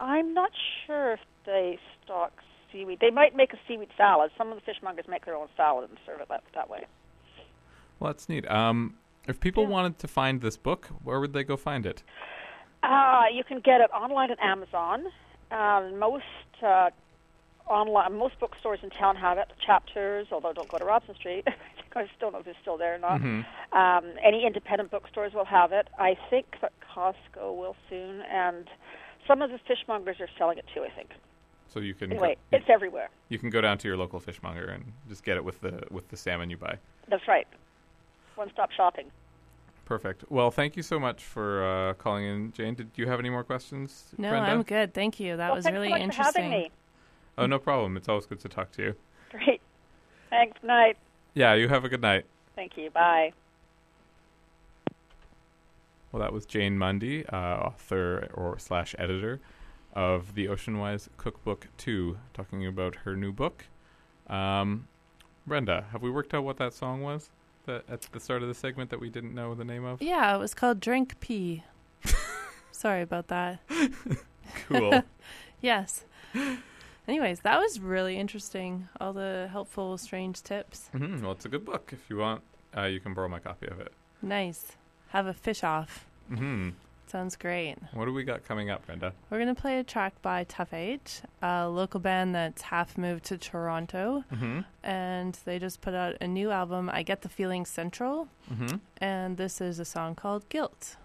I'm 0.00 0.34
not 0.34 0.50
sure 0.86 1.12
if 1.12 1.20
they 1.46 1.78
stock 2.04 2.32
seaweed. 2.72 2.98
They 3.00 3.10
might 3.10 3.36
make 3.36 3.52
a 3.52 3.58
seaweed 3.68 3.90
salad. 3.96 4.30
Some 4.36 4.50
of 4.50 4.56
the 4.56 4.62
fishmongers 4.72 5.06
make 5.08 5.24
their 5.24 5.36
own 5.36 5.48
salad 5.56 5.90
and 5.90 5.98
serve 6.06 6.20
it 6.20 6.28
that, 6.28 6.42
that 6.54 6.68
way. 6.70 6.86
Well, 8.00 8.12
that's 8.12 8.28
neat. 8.28 8.50
Um, 8.50 8.94
if 9.28 9.38
people 9.38 9.66
wanted 9.66 9.98
to 10.00 10.08
find 10.08 10.40
this 10.40 10.56
book, 10.56 10.88
where 11.04 11.20
would 11.20 11.32
they 11.32 11.44
go 11.44 11.56
find 11.56 11.86
it? 11.86 12.02
Uh, 12.82 13.24
you 13.32 13.44
can 13.44 13.60
get 13.60 13.80
it 13.80 13.90
online 13.92 14.30
at 14.32 14.40
Amazon. 14.40 15.04
Um, 15.52 15.98
most 15.98 16.24
uh, 16.66 16.90
online, 17.72 18.16
most 18.18 18.38
bookstores 18.38 18.80
in 18.82 18.90
town 18.90 19.16
have 19.16 19.38
it. 19.38 19.48
Chapters, 19.64 20.28
although 20.30 20.52
don't 20.52 20.68
go 20.68 20.78
to 20.78 20.84
Robson 20.84 21.14
Street. 21.16 21.46
I 21.94 22.06
still 22.16 22.30
don't 22.30 22.32
know 22.32 22.38
if 22.38 22.46
it's 22.46 22.58
still 22.62 22.78
there 22.78 22.94
or 22.94 22.98
not. 22.98 23.20
Mhm. 23.20 23.44
Um, 23.72 24.04
any 24.24 24.46
independent 24.46 24.90
bookstores 24.90 25.34
will 25.34 25.44
have 25.44 25.72
it. 25.72 25.88
I 25.98 26.16
think 26.30 26.46
that 26.62 26.72
Costco 26.94 27.54
will 27.56 27.76
soon, 27.90 28.22
and 28.22 28.66
some 29.26 29.42
of 29.42 29.50
the 29.50 29.58
fishmongers 29.68 30.18
are 30.20 30.28
selling 30.38 30.56
it 30.58 30.64
too. 30.74 30.82
I 30.84 30.90
think. 30.90 31.10
So 31.68 31.80
you 31.80 31.94
can 31.94 32.10
Anyway, 32.12 32.36
go, 32.50 32.58
it's 32.58 32.68
everywhere. 32.68 33.08
you 33.28 33.38
can 33.38 33.48
go 33.50 33.60
down 33.62 33.78
to 33.78 33.88
your 33.88 33.96
local 33.96 34.20
fishmonger 34.20 34.66
and 34.66 34.92
just 35.08 35.24
get 35.24 35.36
it 35.36 35.44
with 35.44 35.60
the 35.60 35.82
with 35.90 36.08
the 36.08 36.16
salmon 36.16 36.48
you 36.50 36.56
buy. 36.56 36.78
That's 37.08 37.26
right. 37.28 37.46
One-stop 38.36 38.70
shopping. 38.72 39.10
Perfect. 39.84 40.24
Well, 40.30 40.50
thank 40.50 40.76
you 40.76 40.82
so 40.82 40.98
much 40.98 41.22
for 41.22 41.64
uh, 41.64 41.94
calling 41.94 42.24
in, 42.24 42.52
Jane. 42.52 42.74
Did 42.74 42.90
you 42.96 43.06
have 43.08 43.18
any 43.20 43.28
more 43.28 43.44
questions, 43.44 44.14
No, 44.16 44.30
Brenda? 44.30 44.50
I'm 44.50 44.62
good. 44.62 44.94
Thank 44.94 45.20
you. 45.20 45.36
That 45.36 45.48
well, 45.48 45.56
was 45.56 45.66
really 45.66 45.88
so 45.88 45.92
much 45.94 46.00
interesting. 46.02 46.70
For 47.34 47.40
having 47.42 47.50
me. 47.50 47.54
Oh, 47.54 47.56
no 47.56 47.62
problem. 47.62 47.96
It's 47.96 48.08
always 48.08 48.26
good 48.26 48.40
to 48.40 48.48
talk 48.48 48.72
to 48.72 48.82
you. 48.82 48.94
Great. 49.30 49.60
Thanks. 50.30 50.62
Night. 50.62 50.96
Yeah, 51.34 51.54
you 51.54 51.68
have 51.68 51.84
a 51.84 51.88
good 51.88 52.02
night. 52.02 52.26
Thank 52.54 52.76
you. 52.76 52.90
Bye. 52.90 53.32
Well, 56.10 56.20
that 56.20 56.32
was 56.32 56.44
Jane 56.44 56.76
Mundy, 56.76 57.24
uh, 57.26 57.36
author 57.36 58.28
or 58.34 58.58
slash 58.58 58.94
editor 58.98 59.40
of 59.94 60.34
the 60.34 60.46
Oceanwise 60.46 61.08
Cookbook 61.16 61.68
2, 61.78 62.18
talking 62.34 62.66
about 62.66 62.96
her 62.96 63.16
new 63.16 63.32
book. 63.32 63.64
Um, 64.26 64.88
Brenda, 65.46 65.86
have 65.92 66.02
we 66.02 66.10
worked 66.10 66.34
out 66.34 66.44
what 66.44 66.58
that 66.58 66.74
song 66.74 67.00
was 67.02 67.30
that 67.64 67.84
at 67.88 68.02
the 68.12 68.20
start 68.20 68.42
of 68.42 68.48
the 68.48 68.54
segment 68.54 68.90
that 68.90 69.00
we 69.00 69.08
didn't 69.08 69.34
know 69.34 69.54
the 69.54 69.64
name 69.64 69.84
of? 69.84 70.02
Yeah, 70.02 70.34
it 70.34 70.38
was 70.38 70.52
called 70.52 70.80
Drink 70.80 71.18
Pee. 71.20 71.64
Sorry 72.72 73.02
about 73.02 73.28
that. 73.28 73.60
Cool. 74.68 75.02
yes. 75.60 76.04
Anyways, 77.08 77.40
that 77.40 77.58
was 77.58 77.80
really 77.80 78.16
interesting. 78.16 78.88
All 79.00 79.12
the 79.12 79.48
helpful, 79.50 79.98
strange 79.98 80.42
tips. 80.42 80.88
hmm 80.92 81.20
Well, 81.22 81.32
it's 81.32 81.44
a 81.44 81.48
good 81.48 81.64
book. 81.64 81.90
If 81.92 82.08
you 82.08 82.16
want, 82.18 82.42
uh, 82.76 82.82
you 82.84 83.00
can 83.00 83.12
borrow 83.14 83.28
my 83.28 83.40
copy 83.40 83.66
of 83.66 83.80
it. 83.80 83.92
Nice. 84.22 84.72
Have 85.08 85.26
a 85.26 85.34
fish 85.34 85.64
off. 85.64 86.06
hmm 86.28 86.70
Sounds 87.08 87.36
great. 87.36 87.76
What 87.92 88.06
do 88.06 88.12
we 88.14 88.24
got 88.24 88.42
coming 88.46 88.70
up, 88.70 88.86
Brenda? 88.86 89.12
We're 89.28 89.36
going 89.38 89.54
to 89.54 89.60
play 89.60 89.78
a 89.78 89.84
track 89.84 90.14
by 90.22 90.44
Tough 90.44 90.72
Age, 90.72 91.20
a 91.42 91.68
local 91.68 92.00
band 92.00 92.34
that's 92.34 92.62
half 92.62 92.96
moved 92.96 93.24
to 93.24 93.36
Toronto. 93.36 94.24
Mhm. 94.32 94.64
And 94.82 95.38
they 95.44 95.58
just 95.58 95.82
put 95.82 95.92
out 95.92 96.16
a 96.22 96.26
new 96.26 96.50
album, 96.50 96.88
I 96.90 97.02
Get 97.02 97.20
the 97.20 97.28
Feeling 97.28 97.66
Central. 97.66 98.28
Mhm. 98.50 98.80
And 98.96 99.36
this 99.36 99.60
is 99.60 99.78
a 99.78 99.84
song 99.84 100.14
called 100.14 100.48
Guilt. 100.48 100.96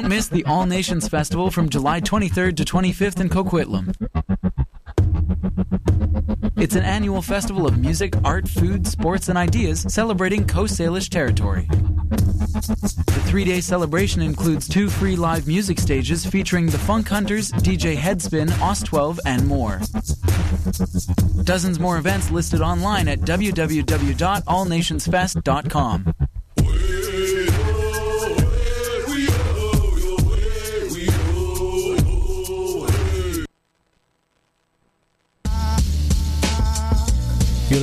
Don't 0.00 0.08
miss 0.08 0.28
the 0.28 0.44
All 0.46 0.64
Nations 0.64 1.08
Festival 1.08 1.50
from 1.50 1.68
July 1.68 2.00
23rd 2.00 2.56
to 2.56 2.64
25th 2.64 3.20
in 3.20 3.28
Coquitlam. 3.28 3.94
It's 6.56 6.74
an 6.74 6.84
annual 6.84 7.20
festival 7.20 7.66
of 7.66 7.76
music, 7.76 8.14
art, 8.24 8.48
food, 8.48 8.86
sports, 8.86 9.28
and 9.28 9.36
ideas 9.36 9.82
celebrating 9.92 10.46
Coast 10.46 10.80
Salish 10.80 11.10
territory. 11.10 11.66
The 11.68 13.22
three 13.26 13.44
day 13.44 13.60
celebration 13.60 14.22
includes 14.22 14.66
two 14.66 14.88
free 14.88 15.16
live 15.16 15.46
music 15.46 15.78
stages 15.78 16.24
featuring 16.24 16.68
the 16.68 16.78
Funk 16.78 17.06
Hunters, 17.06 17.52
DJ 17.52 17.94
Headspin, 17.94 18.58
OS 18.62 18.82
12, 18.82 19.20
and 19.26 19.46
more. 19.46 19.82
Dozens 21.44 21.78
more 21.78 21.98
events 21.98 22.30
listed 22.30 22.62
online 22.62 23.06
at 23.06 23.20
www.allnationsfest.com. 23.20 26.14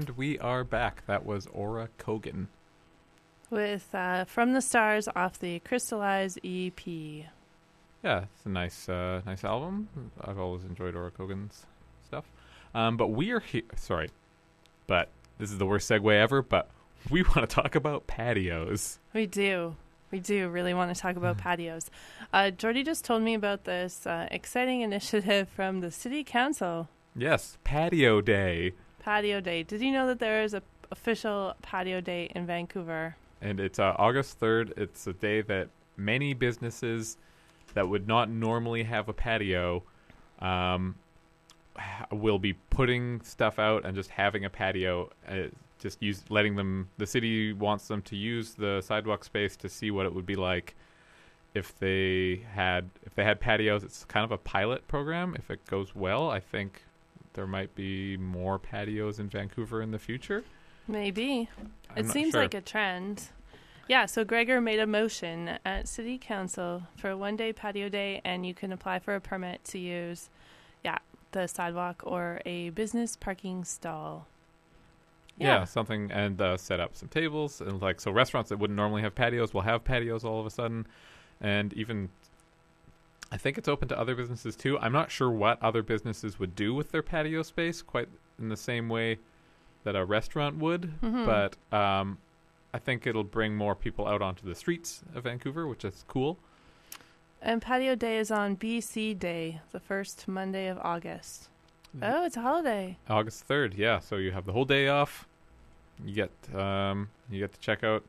And 0.00 0.16
we 0.16 0.38
are 0.38 0.64
back. 0.64 1.04
That 1.04 1.26
was 1.26 1.46
Ora 1.52 1.90
Cogan. 1.98 2.48
With 3.50 3.94
uh, 3.94 4.24
From 4.24 4.54
the 4.54 4.62
Stars 4.62 5.10
off 5.14 5.38
the 5.38 5.58
Crystallize 5.58 6.38
EP. 6.42 6.86
Yeah, 6.86 8.22
it's 8.22 8.46
a 8.46 8.48
nice, 8.48 8.88
uh, 8.88 9.20
nice 9.26 9.44
album. 9.44 9.90
I've 10.24 10.38
always 10.38 10.64
enjoyed 10.64 10.96
Ora 10.96 11.10
Cogan's 11.10 11.66
stuff. 12.06 12.24
Um, 12.74 12.96
but 12.96 13.08
we 13.08 13.30
are 13.32 13.40
here. 13.40 13.64
Sorry, 13.76 14.08
but 14.86 15.10
this 15.36 15.50
is 15.50 15.58
the 15.58 15.66
worst 15.66 15.90
segue 15.90 16.10
ever. 16.10 16.40
But 16.40 16.70
we 17.10 17.22
want 17.36 17.40
to 17.40 17.46
talk 17.46 17.74
about 17.74 18.06
patios. 18.06 18.98
We 19.12 19.26
do. 19.26 19.76
We 20.10 20.18
do 20.18 20.48
really 20.48 20.72
want 20.72 20.96
to 20.96 20.98
talk 20.98 21.16
about 21.16 21.36
patios. 21.44 21.90
Uh, 22.32 22.50
Jordy 22.52 22.84
just 22.84 23.04
told 23.04 23.20
me 23.20 23.34
about 23.34 23.64
this 23.64 24.06
uh, 24.06 24.28
exciting 24.30 24.80
initiative 24.80 25.50
from 25.50 25.80
the 25.80 25.90
City 25.90 26.24
Council. 26.24 26.88
Yes, 27.14 27.58
Patio 27.64 28.22
Day. 28.22 28.72
Patio 29.10 29.40
Day. 29.40 29.64
Did 29.64 29.80
you 29.80 29.90
know 29.90 30.06
that 30.06 30.20
there 30.20 30.44
is 30.44 30.54
a 30.54 30.62
official 30.92 31.54
patio 31.62 32.00
day 32.00 32.30
in 32.36 32.46
Vancouver? 32.46 33.16
and 33.40 33.58
it's 33.58 33.80
uh, 33.80 33.96
August 33.98 34.38
3rd. 34.38 34.78
It's 34.78 35.04
a 35.08 35.12
day 35.12 35.42
that 35.42 35.68
many 35.96 36.32
businesses 36.32 37.16
that 37.74 37.88
would 37.88 38.06
not 38.06 38.30
normally 38.30 38.84
have 38.84 39.08
a 39.08 39.12
patio 39.12 39.82
um, 40.38 40.94
will 42.12 42.38
be 42.38 42.52
putting 42.52 43.20
stuff 43.22 43.58
out 43.58 43.84
and 43.84 43.96
just 43.96 44.10
having 44.10 44.44
a 44.44 44.50
patio. 44.50 45.10
Uh, 45.28 45.48
just 45.80 46.00
use 46.00 46.22
letting 46.28 46.54
them. 46.54 46.88
The 46.98 47.06
city 47.06 47.52
wants 47.52 47.88
them 47.88 48.02
to 48.02 48.14
use 48.14 48.54
the 48.54 48.80
sidewalk 48.80 49.24
space 49.24 49.56
to 49.56 49.68
see 49.68 49.90
what 49.90 50.06
it 50.06 50.14
would 50.14 50.26
be 50.26 50.36
like 50.36 50.76
if 51.52 51.76
they 51.80 52.44
had 52.52 52.88
if 53.02 53.16
they 53.16 53.24
had 53.24 53.40
patios, 53.40 53.82
it's 53.82 54.04
kind 54.04 54.22
of 54.22 54.30
a 54.30 54.38
pilot 54.38 54.86
program. 54.86 55.34
If 55.36 55.50
it 55.50 55.66
goes 55.66 55.96
well, 55.96 56.30
I 56.30 56.38
think 56.38 56.84
there 57.34 57.46
might 57.46 57.74
be 57.74 58.16
more 58.16 58.58
patios 58.58 59.18
in 59.18 59.28
Vancouver 59.28 59.82
in 59.82 59.90
the 59.90 59.98
future. 59.98 60.44
Maybe. 60.88 61.48
I'm 61.90 61.98
it 61.98 62.08
seems 62.10 62.32
sure. 62.32 62.42
like 62.42 62.54
a 62.54 62.60
trend. 62.60 63.28
Yeah, 63.88 64.06
so 64.06 64.24
Gregor 64.24 64.60
made 64.60 64.78
a 64.78 64.86
motion 64.86 65.58
at 65.64 65.88
City 65.88 66.16
Council 66.18 66.84
for 66.96 67.10
a 67.10 67.16
one 67.16 67.36
day 67.36 67.52
patio 67.52 67.88
day, 67.88 68.20
and 68.24 68.46
you 68.46 68.54
can 68.54 68.72
apply 68.72 69.00
for 69.00 69.14
a 69.14 69.20
permit 69.20 69.64
to 69.64 69.78
use, 69.78 70.30
yeah, 70.84 70.98
the 71.32 71.46
sidewalk 71.46 72.02
or 72.04 72.40
a 72.46 72.70
business 72.70 73.16
parking 73.16 73.64
stall. 73.64 74.26
Yeah, 75.38 75.64
something 75.64 76.10
and 76.12 76.40
uh, 76.40 76.56
set 76.58 76.80
up 76.80 76.94
some 76.94 77.08
tables 77.08 77.62
and 77.62 77.80
like 77.80 78.00
so 78.00 78.10
restaurants 78.10 78.50
that 78.50 78.58
wouldn't 78.58 78.76
normally 78.76 79.00
have 79.02 79.14
patios 79.14 79.54
will 79.54 79.62
have 79.62 79.84
patios 79.84 80.22
all 80.22 80.38
of 80.38 80.46
a 80.46 80.50
sudden, 80.50 80.86
and 81.40 81.72
even 81.72 82.10
I 83.32 83.36
think 83.36 83.58
it's 83.58 83.68
open 83.68 83.88
to 83.88 83.98
other 83.98 84.14
businesses 84.14 84.56
too. 84.56 84.78
I'm 84.78 84.92
not 84.92 85.10
sure 85.10 85.30
what 85.30 85.62
other 85.62 85.82
businesses 85.82 86.38
would 86.38 86.54
do 86.56 86.74
with 86.74 86.90
their 86.90 87.02
patio 87.02 87.42
space 87.42 87.80
quite 87.82 88.08
in 88.40 88.48
the 88.48 88.56
same 88.56 88.88
way 88.88 89.18
that 89.84 89.94
a 89.96 90.04
restaurant 90.04 90.56
would, 90.56 90.92
Mhm. 91.00 91.24
but 91.26 91.76
um, 91.76 92.18
I 92.74 92.78
think 92.78 93.06
it'll 93.06 93.24
bring 93.24 93.56
more 93.56 93.74
people 93.74 94.06
out 94.06 94.20
onto 94.20 94.46
the 94.46 94.54
streets 94.54 95.02
of 95.14 95.24
Vancouver, 95.24 95.66
which 95.66 95.84
is 95.84 96.04
cool. 96.08 96.38
And 97.40 97.62
patio 97.62 97.94
day 97.94 98.18
is 98.18 98.30
on 98.30 98.56
BC 98.56 99.14
Day, 99.18 99.60
the 99.72 99.80
first 99.80 100.28
Monday 100.28 100.66
of 100.68 100.78
August. 100.78 101.48
Oh, 102.02 102.24
it's 102.24 102.36
a 102.36 102.40
holiday. 102.42 102.98
August 103.08 103.44
third, 103.44 103.74
yeah. 103.74 103.98
So 104.00 104.16
you 104.16 104.32
have 104.32 104.44
the 104.44 104.52
whole 104.52 104.64
day 104.66 104.88
off. 104.88 105.26
You 106.04 106.14
get 106.14 106.54
um, 106.54 107.08
you 107.30 107.40
get 107.40 107.52
to 107.52 107.60
check 107.60 107.82
out 107.82 108.04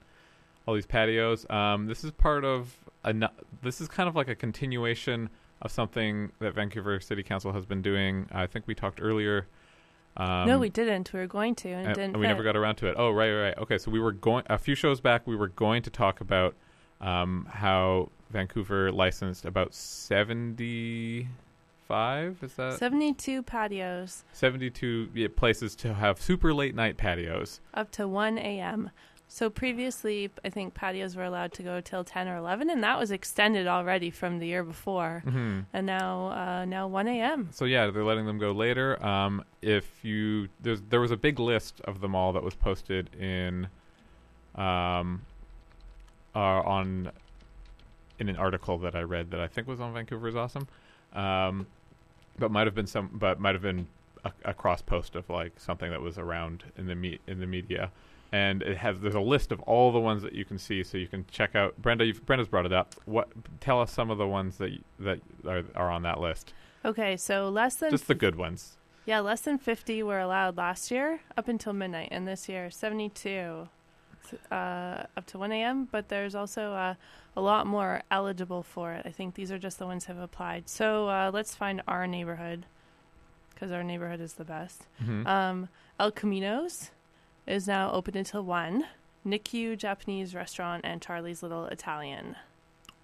all 0.65 0.73
these 0.73 0.85
patios. 0.85 1.49
Um, 1.49 1.87
this 1.87 2.03
is 2.03 2.11
part 2.11 2.43
of 2.45 2.75
a. 3.03 3.13
This 3.61 3.81
is 3.81 3.87
kind 3.87 4.07
of 4.09 4.15
like 4.15 4.27
a 4.27 4.35
continuation 4.35 5.29
of 5.61 5.71
something 5.71 6.31
that 6.39 6.53
Vancouver 6.55 6.99
City 6.99 7.23
Council 7.23 7.51
has 7.53 7.65
been 7.65 7.81
doing. 7.81 8.27
I 8.31 8.47
think 8.47 8.67
we 8.67 8.75
talked 8.75 8.99
earlier. 9.01 9.47
Um, 10.17 10.47
no, 10.47 10.59
we 10.59 10.69
didn't. 10.69 11.13
We 11.13 11.19
were 11.19 11.27
going 11.27 11.55
to, 11.55 11.69
and 11.69 11.85
and- 11.87 11.95
didn't. 11.95 12.13
and 12.15 12.19
we 12.19 12.27
never 12.27 12.43
got 12.43 12.55
around 12.57 12.75
to 12.77 12.87
it. 12.87 12.95
Oh, 12.97 13.11
right, 13.11 13.31
right, 13.31 13.41
right. 13.43 13.57
Okay, 13.59 13.77
so 13.77 13.89
we 13.91 13.99
were 13.99 14.11
going 14.11 14.43
a 14.49 14.57
few 14.57 14.75
shows 14.75 14.99
back. 14.99 15.25
We 15.25 15.35
were 15.35 15.47
going 15.47 15.83
to 15.83 15.89
talk 15.89 16.19
about 16.19 16.53
um, 16.99 17.47
how 17.49 18.09
Vancouver 18.29 18.91
licensed 18.91 19.45
about 19.45 19.73
seventy-five. 19.73 21.29
Is 22.43 22.53
that 22.55 22.77
72 22.77 23.43
patios 23.43 24.23
72 24.33 25.09
yeah, 25.13 25.27
places 25.35 25.75
to 25.77 25.93
have 25.93 26.21
super 26.21 26.53
late 26.53 26.75
night 26.75 26.97
patios. 26.97 27.59
up 27.73 27.91
to 27.91 28.07
1 28.07 28.37
a.m. 28.37 28.91
So 29.33 29.49
previously, 29.49 30.29
I 30.43 30.49
think 30.49 30.73
patios 30.73 31.15
were 31.15 31.23
allowed 31.23 31.53
to 31.53 31.63
go 31.63 31.79
till 31.79 32.03
10 32.03 32.27
or 32.27 32.35
11, 32.35 32.69
and 32.69 32.83
that 32.83 32.99
was 32.99 33.11
extended 33.11 33.65
already 33.65 34.09
from 34.09 34.39
the 34.39 34.45
year 34.47 34.61
before. 34.61 35.23
Mhm. 35.25 35.67
And 35.71 35.85
now, 35.85 36.31
uh, 36.31 36.65
now 36.65 36.85
1 36.85 37.07
a.m. 37.07 37.47
So 37.51 37.63
yeah, 37.63 37.89
they're 37.89 38.03
letting 38.03 38.25
them 38.25 38.39
go 38.39 38.51
later. 38.51 39.01
Um, 39.03 39.45
if 39.61 40.03
you 40.03 40.49
there's 40.59 40.81
there 40.81 40.99
was 40.99 41.11
a 41.11 41.15
big 41.17 41.39
list 41.39 41.79
of 41.85 42.01
them 42.01 42.13
all 42.13 42.33
that 42.33 42.43
was 42.43 42.55
posted 42.55 43.15
in 43.15 43.69
um 44.55 45.21
uh, 46.35 46.39
on 46.39 47.11
in 48.19 48.27
an 48.27 48.35
article 48.35 48.79
that 48.79 48.95
I 48.95 49.01
read 49.03 49.31
that 49.31 49.39
I 49.39 49.47
think 49.47 49.65
was 49.65 49.79
on 49.79 49.93
Vancouver 49.93 50.27
is 50.27 50.35
awesome. 50.35 50.67
Um, 51.13 51.67
but 52.37 52.51
might 52.51 52.67
have 52.67 52.75
been 52.75 52.85
some 52.85 53.09
but 53.13 53.39
might 53.39 53.55
have 53.55 53.61
been 53.61 53.87
a, 54.25 54.33
a 54.43 54.53
cross 54.53 54.81
post 54.81 55.15
of 55.15 55.29
like 55.29 55.57
something 55.57 55.89
that 55.89 56.01
was 56.01 56.17
around 56.17 56.65
in 56.77 56.87
the 56.87 56.95
me- 56.95 57.19
in 57.27 57.39
the 57.39 57.47
media. 57.47 57.91
And 58.33 58.61
it 58.61 58.77
has 58.77 58.99
there's 59.01 59.15
a 59.15 59.19
list 59.19 59.51
of 59.51 59.59
all 59.61 59.91
the 59.91 59.99
ones 59.99 60.21
that 60.23 60.31
you 60.33 60.45
can 60.45 60.57
see, 60.57 60.83
so 60.83 60.97
you 60.97 61.07
can 61.07 61.25
check 61.29 61.53
out. 61.53 61.81
Brenda, 61.81 62.05
you've, 62.05 62.25
Brenda's 62.25 62.47
brought 62.47 62.65
it 62.65 62.71
up. 62.71 62.95
What? 63.05 63.27
Tell 63.59 63.81
us 63.81 63.91
some 63.91 64.09
of 64.09 64.17
the 64.17 64.27
ones 64.27 64.57
that 64.57 64.71
that 64.99 65.19
are, 65.45 65.63
are 65.75 65.91
on 65.91 66.03
that 66.03 66.21
list. 66.21 66.53
Okay, 66.85 67.17
so 67.17 67.49
less 67.49 67.75
than 67.75 67.91
Just 67.91 68.07
the 68.07 68.15
good 68.15 68.35
ones. 68.37 68.77
yeah, 69.05 69.19
less 69.19 69.41
than 69.41 69.57
50 69.57 70.01
were 70.03 70.19
allowed 70.19 70.55
last 70.57 70.89
year 70.91 71.19
up 71.37 71.47
until 71.49 71.73
midnight, 71.73 72.07
and 72.11 72.25
this 72.27 72.47
year 72.49 72.71
72 72.71 73.67
uh, 74.51 74.55
up 75.17 75.25
to 75.27 75.37
1 75.37 75.51
a.m. 75.51 75.87
But 75.91 76.07
there's 76.09 76.33
also 76.35 76.71
uh, 76.73 76.95
a 77.35 77.41
lot 77.41 77.67
more 77.67 78.01
eligible 78.09 78.63
for 78.63 78.93
it. 78.93 79.05
I 79.05 79.11
think 79.11 79.35
these 79.35 79.51
are 79.51 79.59
just 79.59 79.77
the 79.77 79.85
ones 79.85 80.05
who 80.05 80.13
have 80.13 80.21
applied. 80.23 80.69
So 80.69 81.07
uh, 81.09 81.31
let's 81.33 81.53
find 81.53 81.81
our 81.87 82.07
neighborhood 82.07 82.65
because 83.53 83.71
our 83.71 83.83
neighborhood 83.83 84.21
is 84.21 84.33
the 84.33 84.45
best. 84.45 84.87
Mhm. 85.03 85.27
Um, 85.27 85.69
El 85.99 86.11
Caminos 86.11 86.89
is 87.47 87.67
now 87.67 87.91
open 87.91 88.17
until 88.17 88.43
1. 88.43 88.85
NICU 89.25 89.77
Japanese 89.77 90.33
restaurant 90.33 90.81
and 90.83 91.01
Charlie's 91.01 91.43
Little 91.43 91.65
Italian. 91.65 92.35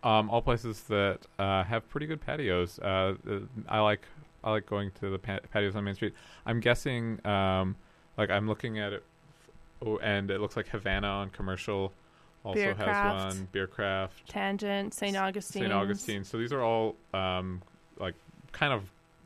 Um, 0.04 0.30
all 0.30 0.42
places 0.42 0.82
that 0.84 1.20
uh, 1.38 1.64
have 1.64 1.88
pretty 1.90 2.08
good 2.08 2.22
patios. 2.22 2.80
Uh, 2.80 3.16
uh, 3.30 3.40
I 3.68 3.80
like 3.80 4.02
I 4.44 4.52
like 4.52 4.66
going 4.66 4.92
to 5.00 5.10
the 5.10 5.20
pa- 5.20 5.40
patios 5.52 5.76
on 5.76 5.84
Main 5.84 5.96
Street. 5.96 6.14
I'm 6.46 6.60
guessing, 6.60 7.26
um, 7.26 7.76
like 8.18 8.30
I'm 8.30 8.48
looking 8.48 8.80
at 8.80 8.94
it, 8.94 9.04
oh, 9.86 9.98
and 9.98 10.32
it 10.32 10.40
looks 10.40 10.56
like 10.56 10.68
Havana 10.70 11.08
on 11.08 11.30
Commercial 11.32 11.92
also 12.44 12.74
has 12.74 13.36
one. 13.36 13.48
Biercraft, 13.54 14.10
Tangent, 14.28 14.94
St. 14.94 15.18
Augustine. 15.18 15.64
St. 15.64 15.74
Augustine. 15.74 16.24
So 16.24 16.38
these 16.38 16.54
are 16.54 16.62
all 16.62 16.96
um, 17.14 17.62
like 18.00 18.16
kind 18.52 18.74
of 18.74 18.84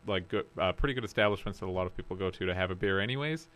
like 0.08 0.28
good, 0.30 0.46
uh, 0.58 0.72
pretty 0.72 0.94
good 0.94 1.06
establishments 1.06 1.60
that 1.60 1.68
a 1.68 1.72
lot 1.72 1.86
of 1.86 1.96
people 1.96 2.16
go 2.16 2.32
to 2.32 2.46
to 2.46 2.56
have 2.56 2.72
a 2.72 2.76
beer, 2.76 3.00
anyways. 3.00 3.48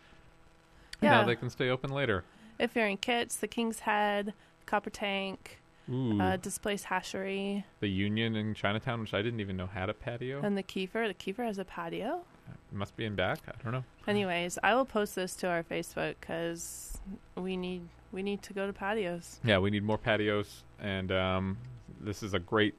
Yeah. 1.00 1.10
now 1.10 1.24
they 1.26 1.36
can 1.36 1.50
stay 1.50 1.68
open 1.68 1.90
later. 1.90 2.24
If 2.58 2.74
you're 2.74 2.86
in 2.86 2.96
Kits, 2.96 3.36
the 3.36 3.48
King's 3.48 3.80
Head, 3.80 4.32
Copper 4.64 4.90
Tank, 4.90 5.58
Ooh. 5.92 6.20
uh, 6.20 6.36
Displaced 6.36 6.86
Hashery, 6.86 7.64
The 7.80 7.88
Union 7.88 8.34
in 8.34 8.54
Chinatown, 8.54 9.00
which 9.00 9.12
I 9.14 9.22
didn't 9.22 9.40
even 9.40 9.56
know 9.56 9.66
had 9.66 9.88
a 9.90 9.94
patio. 9.94 10.40
and 10.42 10.56
the 10.56 10.62
Keefer. 10.62 11.06
The 11.06 11.14
Keefer 11.14 11.44
has 11.44 11.58
a 11.58 11.64
patio. 11.64 12.22
It 12.48 12.76
must 12.76 12.96
be 12.96 13.04
in 13.04 13.14
back. 13.14 13.40
I 13.48 13.52
don't 13.62 13.72
know. 13.72 13.84
Anyways, 14.08 14.58
I 14.62 14.74
will 14.74 14.84
post 14.84 15.14
this 15.14 15.34
to 15.36 15.48
our 15.48 15.62
Facebook 15.62 16.14
because 16.20 16.98
we 17.36 17.56
need 17.56 17.82
we 18.12 18.22
need 18.22 18.42
to 18.42 18.52
go 18.52 18.66
to 18.66 18.72
patios. 18.72 19.38
Yeah, 19.44 19.58
we 19.58 19.70
need 19.70 19.82
more 19.84 19.98
patios, 19.98 20.62
and 20.80 21.12
um, 21.12 21.58
this 22.00 22.22
is 22.22 22.34
a 22.34 22.38
great 22.38 22.74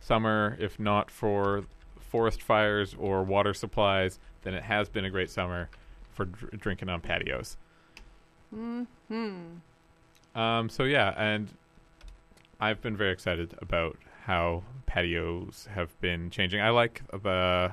summer. 0.00 0.56
If 0.58 0.78
not 0.80 1.10
for 1.10 1.64
forest 2.00 2.42
fires 2.42 2.94
or 2.98 3.22
water 3.22 3.54
supplies, 3.54 4.18
then 4.42 4.54
it 4.54 4.62
has 4.62 4.88
been 4.88 5.04
a 5.04 5.10
great 5.10 5.30
summer 5.30 5.68
for 6.12 6.26
dr- 6.26 6.58
drinking 6.60 6.88
on 6.88 7.00
patios. 7.00 7.56
Hmm. 8.54 8.84
Um, 10.34 10.68
so 10.68 10.84
yeah, 10.84 11.14
and 11.16 11.48
I've 12.60 12.80
been 12.82 12.96
very 12.96 13.12
excited 13.12 13.54
about 13.60 13.96
how 14.24 14.62
patios 14.86 15.68
have 15.74 15.98
been 16.00 16.30
changing. 16.30 16.60
I 16.60 16.70
like 16.70 17.02
the 17.10 17.72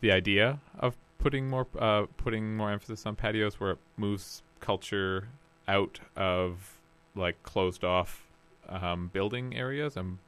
the 0.00 0.12
idea 0.12 0.58
of 0.78 0.96
putting 1.18 1.48
more 1.48 1.66
uh, 1.78 2.06
putting 2.16 2.56
more 2.56 2.70
emphasis 2.70 3.06
on 3.06 3.16
patios, 3.16 3.58
where 3.60 3.72
it 3.72 3.78
moves 3.96 4.42
culture 4.60 5.28
out 5.68 6.00
of 6.16 6.78
like 7.14 7.42
closed 7.42 7.84
off 7.84 8.26
um, 8.68 9.10
building 9.12 9.54
areas 9.56 9.96
and 9.96 10.18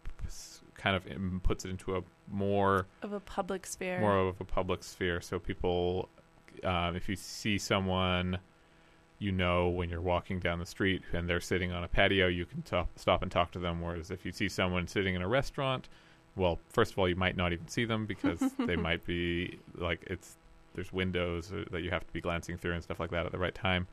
kind 0.77 0.97
of 0.97 1.43
puts 1.43 1.65
it 1.65 1.71
into 1.71 1.97
a 1.97 2.03
more 2.31 2.87
Of 3.03 3.12
a 3.12 3.21
public 3.21 3.67
sphere. 3.67 4.01
more 4.01 4.19
of 4.19 4.41
a 4.41 4.45
public 4.45 4.83
sphere. 4.85 5.21
So 5.21 5.39
people, 5.39 6.09
um, 6.62 6.96
if 6.96 7.09
you 7.09 7.16
see 7.16 7.59
someone 7.59 8.38
you 9.18 9.32
know 9.32 9.68
when 9.68 9.88
you're 9.88 10.00
walking 10.00 10.38
down 10.38 10.59
the 10.59 10.66
street 10.66 11.02
and 11.12 11.28
they're 11.28 11.40
sitting 11.40 11.72
on 11.72 11.84
a 11.84 11.88
patio, 11.88 12.26
you 12.26 12.44
can 12.44 12.62
top, 12.62 12.88
stop 12.96 13.22
and 13.22 13.30
talk 13.30 13.50
to 13.52 13.59
them. 13.59 13.80
Whereas 13.80 14.11
if 14.11 14.24
you 14.26 14.32
see 14.32 14.48
someone 14.48 14.86
sitting 14.86 15.14
in 15.14 15.22
a 15.22 15.28
restaurant, 15.28 15.88
well, 16.36 16.59
first 16.68 16.92
of 16.92 16.98
all, 16.98 17.09
you 17.09 17.16
might 17.16 17.36
not 17.36 17.52
even 17.52 17.68
see 17.68 17.84
them 17.84 18.07
because 18.07 18.40
they 18.59 18.76
might 18.76 19.05
be 19.07 19.59
like 19.76 20.05
it's 20.07 20.36
there's 20.74 20.92
windows 20.92 21.52
uh, 21.52 21.64
that 21.70 21.82
you 21.82 21.90
have 21.90 22.07
to 22.07 22.12
be 22.12 22.20
glancing 22.20 22.59
through 22.59 22.72
and 22.72 22.82
stuff 22.82 22.98
like 22.98 23.11
that 23.11 23.24
at 23.26 23.32
the 23.32 23.38
right 23.38 23.55
time. 23.55 23.86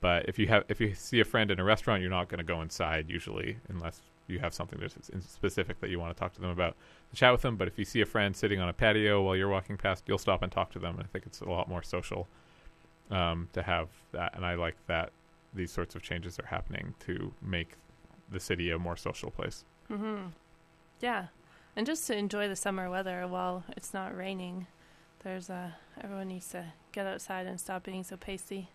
But 0.00 0.28
if 0.28 0.38
you 0.38 0.48
have 0.48 0.64
if 0.68 0.80
you 0.80 0.94
see 0.94 1.20
a 1.20 1.24
friend 1.24 1.50
in 1.50 1.60
a 1.60 1.64
restaurant, 1.64 2.00
you're 2.00 2.10
not 2.10 2.28
going 2.28 2.38
to 2.38 2.44
go 2.44 2.60
inside 2.62 3.08
usually 3.08 3.58
unless 3.68 4.00
you 4.26 4.38
have 4.38 4.54
something 4.54 4.78
that's 4.80 5.08
in- 5.08 5.20
specific 5.20 5.80
that 5.80 5.90
you 5.90 5.98
want 5.98 6.14
to 6.14 6.18
talk 6.18 6.32
to 6.34 6.40
them 6.40 6.50
about 6.50 6.76
chat 7.14 7.32
with 7.32 7.42
them. 7.42 7.56
But 7.56 7.68
if 7.68 7.78
you 7.78 7.84
see 7.84 8.00
a 8.00 8.06
friend 8.06 8.36
sitting 8.36 8.60
on 8.60 8.68
a 8.68 8.72
patio 8.72 9.22
while 9.22 9.36
you're 9.36 9.48
walking 9.48 9.76
past, 9.76 10.04
you'll 10.06 10.18
stop 10.18 10.42
and 10.42 10.50
talk 10.50 10.70
to 10.72 10.78
them. 10.78 10.94
And 10.94 11.04
I 11.04 11.06
think 11.06 11.26
it's 11.26 11.40
a 11.40 11.48
lot 11.48 11.68
more 11.68 11.82
social 11.82 12.28
um, 13.10 13.48
to 13.52 13.62
have 13.62 13.88
that. 14.12 14.34
And 14.34 14.44
I 14.44 14.54
like 14.54 14.76
that 14.86 15.10
these 15.54 15.70
sorts 15.70 15.94
of 15.94 16.02
changes 16.02 16.38
are 16.38 16.46
happening 16.46 16.94
to 17.00 17.32
make 17.42 17.74
the 18.30 18.40
city 18.40 18.70
a 18.70 18.78
more 18.78 18.96
social 18.96 19.30
place. 19.30 19.64
Mm-hmm. 19.90 20.28
Yeah, 21.00 21.26
and 21.76 21.86
just 21.86 22.06
to 22.06 22.16
enjoy 22.16 22.48
the 22.48 22.56
summer 22.56 22.88
weather 22.88 23.26
while 23.26 23.64
it's 23.76 23.92
not 23.92 24.16
raining. 24.16 24.66
There's 25.24 25.50
uh, 25.50 25.70
everyone 26.00 26.28
needs 26.28 26.48
to 26.48 26.64
get 26.92 27.06
outside 27.06 27.46
and 27.46 27.60
stop 27.60 27.84
being 27.84 28.02
so 28.04 28.16
pasty. 28.16 28.68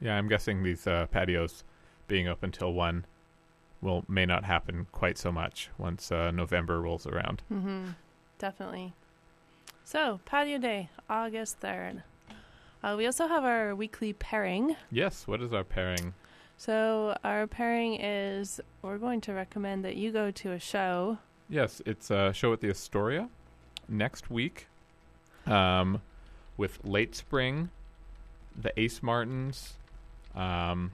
Yeah, 0.00 0.16
I'm 0.16 0.28
guessing 0.28 0.62
these 0.62 0.86
uh, 0.86 1.06
patios 1.10 1.64
being 2.08 2.26
open 2.26 2.52
till 2.52 2.72
one 2.72 3.04
will 3.80 4.04
may 4.08 4.26
not 4.26 4.44
happen 4.44 4.86
quite 4.92 5.18
so 5.18 5.32
much 5.32 5.70
once 5.78 6.12
uh, 6.12 6.30
November 6.30 6.80
rolls 6.80 7.06
around. 7.06 7.42
Mm-hmm. 7.52 7.90
Definitely. 8.38 8.92
So 9.84 10.20
patio 10.24 10.58
day, 10.58 10.88
August 11.08 11.58
third. 11.58 12.02
Uh, 12.82 12.94
we 12.96 13.06
also 13.06 13.26
have 13.26 13.44
our 13.44 13.74
weekly 13.74 14.12
pairing. 14.12 14.76
Yes, 14.90 15.26
what 15.26 15.42
is 15.42 15.52
our 15.52 15.64
pairing? 15.64 16.14
So 16.56 17.16
our 17.24 17.46
pairing 17.46 18.00
is 18.00 18.60
we're 18.82 18.98
going 18.98 19.20
to 19.22 19.32
recommend 19.32 19.84
that 19.84 19.96
you 19.96 20.12
go 20.12 20.30
to 20.30 20.52
a 20.52 20.58
show. 20.58 21.18
Yes, 21.48 21.82
it's 21.84 22.10
a 22.10 22.32
show 22.32 22.52
at 22.52 22.60
the 22.60 22.70
Astoria 22.70 23.28
next 23.88 24.30
week 24.30 24.66
um, 25.46 26.00
with 26.56 26.78
Late 26.84 27.14
Spring, 27.14 27.70
the 28.56 28.78
Ace 28.78 29.02
Martins, 29.02 29.74
um, 30.34 30.92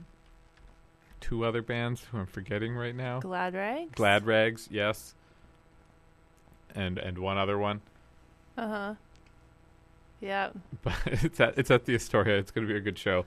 two 1.20 1.44
other 1.44 1.62
bands 1.62 2.04
who 2.10 2.18
I'm 2.18 2.26
forgetting 2.26 2.74
right 2.74 2.94
now. 2.94 3.20
Glad 3.20 3.54
Rags. 3.54 3.92
Glad 3.94 4.26
Rags, 4.26 4.68
yes. 4.70 5.14
And 6.74 6.98
and 6.98 7.18
one 7.18 7.38
other 7.38 7.58
one. 7.58 7.80
Uh 8.56 8.68
huh. 8.68 8.94
Yeah. 10.20 10.50
But 10.82 10.94
it's 11.06 11.40
at 11.40 11.58
it's 11.58 11.70
at 11.70 11.84
the 11.84 11.94
Astoria. 11.94 12.38
It's 12.38 12.50
going 12.50 12.66
to 12.66 12.72
be 12.72 12.76
a 12.78 12.82
good 12.82 12.98
show. 12.98 13.24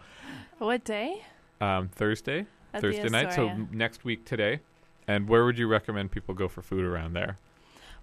What 0.60 0.84
day? 0.84 1.24
Um, 1.62 1.90
Thursday, 1.90 2.46
At 2.74 2.82
Thursday 2.82 3.10
night. 3.10 3.34
So 3.34 3.50
m- 3.50 3.70
next 3.72 4.04
week 4.06 4.26
today. 4.26 4.60
And 5.08 5.28
where 5.28 5.44
would 5.44 5.58
you 5.58 5.68
recommend 5.68 6.12
people 6.12 6.36
go 6.36 6.48
for 6.48 6.62
food 6.62 6.86
around 6.86 7.14
there? 7.14 7.38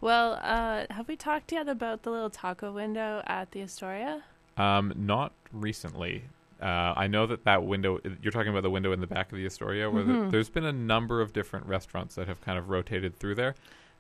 Well, 0.01 0.41
uh, 0.43 0.87
have 0.91 1.07
we 1.09 1.17
talked 1.17 1.53
yet 1.53 1.69
about 1.69 2.03
the 2.03 2.11
little 2.11 2.31
taco 2.31 2.73
window 2.73 3.23
at 3.27 3.53
the 3.53 3.63
Astoria? 3.63 4.25
Um, 4.57 4.93
not 4.97 5.33
recently. 5.53 6.25
Uh, 6.61 6.95
I 6.97 7.07
know 7.07 7.27
that 7.27 7.45
that 7.45 7.65
window. 7.65 8.01
You're 8.23 8.33
talking 8.33 8.49
about 8.49 8.63
the 8.63 8.71
window 8.71 8.93
in 8.93 9.01
the 9.01 9.07
back 9.07 9.31
of 9.31 9.37
the 9.39 9.45
Astoria, 9.45 9.91
where 9.91 10.03
the, 10.03 10.13
Mhm. 10.13 10.31
there's 10.31 10.49
been 10.49 10.65
a 10.65 10.73
number 10.73 11.21
of 11.21 11.33
different 11.33 11.67
restaurants 11.67 12.15
that 12.15 12.29
have 12.29 12.41
kind 12.41 12.59
of 12.59 12.71
rotated 12.71 13.19
through 13.19 13.35
there. 13.35 13.55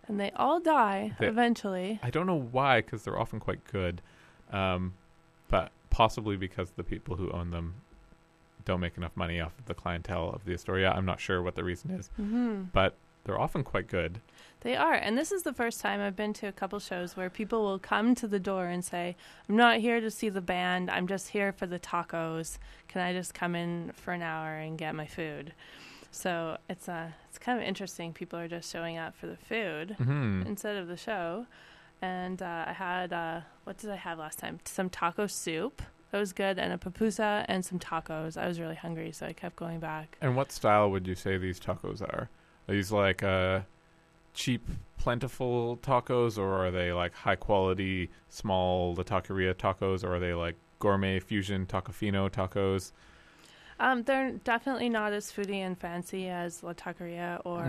And 0.08 0.18
they 0.18 0.30
all 0.32 0.60
die 0.60 1.14
They- 1.18 1.26
eventually. 1.26 2.00
I 2.02 2.10
don't 2.10 2.26
know 2.26 2.40
why, 2.40 2.80
because 2.80 3.02
they're 3.04 3.18
often 3.18 3.40
quite 3.40 3.64
good, 3.70 4.00
um, 4.52 4.94
but 5.48 5.70
possibly 5.90 6.36
because 6.36 6.70
the 6.72 6.84
people 6.84 7.16
who 7.16 7.30
own 7.30 7.50
them 7.50 7.74
don't 8.64 8.80
make 8.80 8.96
enough 8.96 9.16
money 9.16 9.38
off 9.40 9.58
of 9.58 9.66
the 9.66 9.74
clientele 9.74 10.30
of 10.30 10.44
the 10.44 10.54
Astoria. 10.54 10.90
I'm 10.92 11.04
not 11.04 11.20
sure 11.20 11.42
what 11.42 11.56
the 11.56 11.64
reason 11.64 11.90
is, 11.90 12.10
Mhm. 12.18 12.72
but 12.72 12.94
they're 13.24 13.38
often 13.38 13.64
quite 13.64 13.86
good. 13.88 14.20
They 14.66 14.74
are, 14.74 14.94
and 14.94 15.16
this 15.16 15.30
is 15.30 15.44
the 15.44 15.52
first 15.52 15.80
time 15.80 16.00
I've 16.00 16.16
been 16.16 16.32
to 16.32 16.48
a 16.48 16.52
couple 16.52 16.80
shows 16.80 17.16
where 17.16 17.30
people 17.30 17.62
will 17.62 17.78
come 17.78 18.16
to 18.16 18.26
the 18.26 18.40
door 18.40 18.66
and 18.66 18.84
say, 18.84 19.14
"I'm 19.48 19.54
not 19.54 19.76
here 19.78 20.00
to 20.00 20.10
see 20.10 20.28
the 20.28 20.40
band. 20.40 20.90
I'm 20.90 21.06
just 21.06 21.28
here 21.28 21.52
for 21.52 21.66
the 21.68 21.78
tacos. 21.78 22.58
Can 22.88 23.00
I 23.00 23.12
just 23.12 23.32
come 23.32 23.54
in 23.54 23.92
for 23.94 24.12
an 24.12 24.22
hour 24.22 24.56
and 24.56 24.76
get 24.76 24.96
my 24.96 25.06
food?" 25.06 25.52
So 26.10 26.58
it's 26.68 26.88
uh, 26.88 27.10
it's 27.28 27.38
kind 27.38 27.60
of 27.60 27.64
interesting. 27.64 28.12
People 28.12 28.40
are 28.40 28.48
just 28.48 28.68
showing 28.68 28.98
up 28.98 29.14
for 29.14 29.28
the 29.28 29.36
food 29.36 29.94
Mhm. 30.00 30.44
instead 30.46 30.74
of 30.76 30.88
the 30.88 30.96
show. 30.96 31.46
And 32.02 32.42
uh, 32.42 32.64
I 32.66 32.72
had 32.72 33.12
uh, 33.12 33.42
what 33.62 33.78
did 33.78 33.90
I 33.90 33.96
have 33.96 34.18
last 34.18 34.40
time? 34.40 34.58
Some 34.64 34.90
taco 34.90 35.28
soup. 35.28 35.80
That 36.10 36.18
was 36.18 36.32
good, 36.32 36.58
and 36.58 36.72
a 36.72 36.76
pupusa 36.76 37.44
and 37.46 37.64
some 37.64 37.78
tacos. 37.78 38.36
I 38.36 38.48
was 38.48 38.58
really 38.58 38.74
hungry, 38.74 39.12
so 39.12 39.26
I 39.26 39.32
kept 39.32 39.54
going 39.54 39.78
back. 39.78 40.18
And 40.20 40.34
what 40.34 40.50
style 40.50 40.90
would 40.90 41.06
you 41.06 41.14
say 41.14 41.38
these 41.38 41.60
tacos 41.60 42.02
are? 42.02 42.28
Are 42.68 42.74
these 42.74 42.90
like 42.90 43.22
uh, 43.22 43.60
cheap, 44.36 44.68
plentiful 44.98 45.78
tacos, 45.78 46.38
or 46.38 46.66
are 46.66 46.70
they 46.70 46.92
like 46.92 47.14
high 47.14 47.34
quality, 47.36 48.10
small 48.28 48.94
La 48.94 49.02
Taqueria 49.02 49.54
tacos, 49.54 50.04
or 50.04 50.14
are 50.16 50.20
they 50.20 50.34
like 50.34 50.54
gourmet 50.78 51.18
fusion 51.18 51.66
tacofino 51.66 52.30
tacos? 52.30 52.92
Um, 53.80 54.04
they're 54.04 54.32
definitely 54.44 54.88
not 54.88 55.12
as 55.12 55.32
foodie 55.32 55.56
and 55.60 55.76
fancy 55.78 56.28
as 56.28 56.62
La 56.62 56.72
Taqueria 56.72 57.40
or 57.44 57.62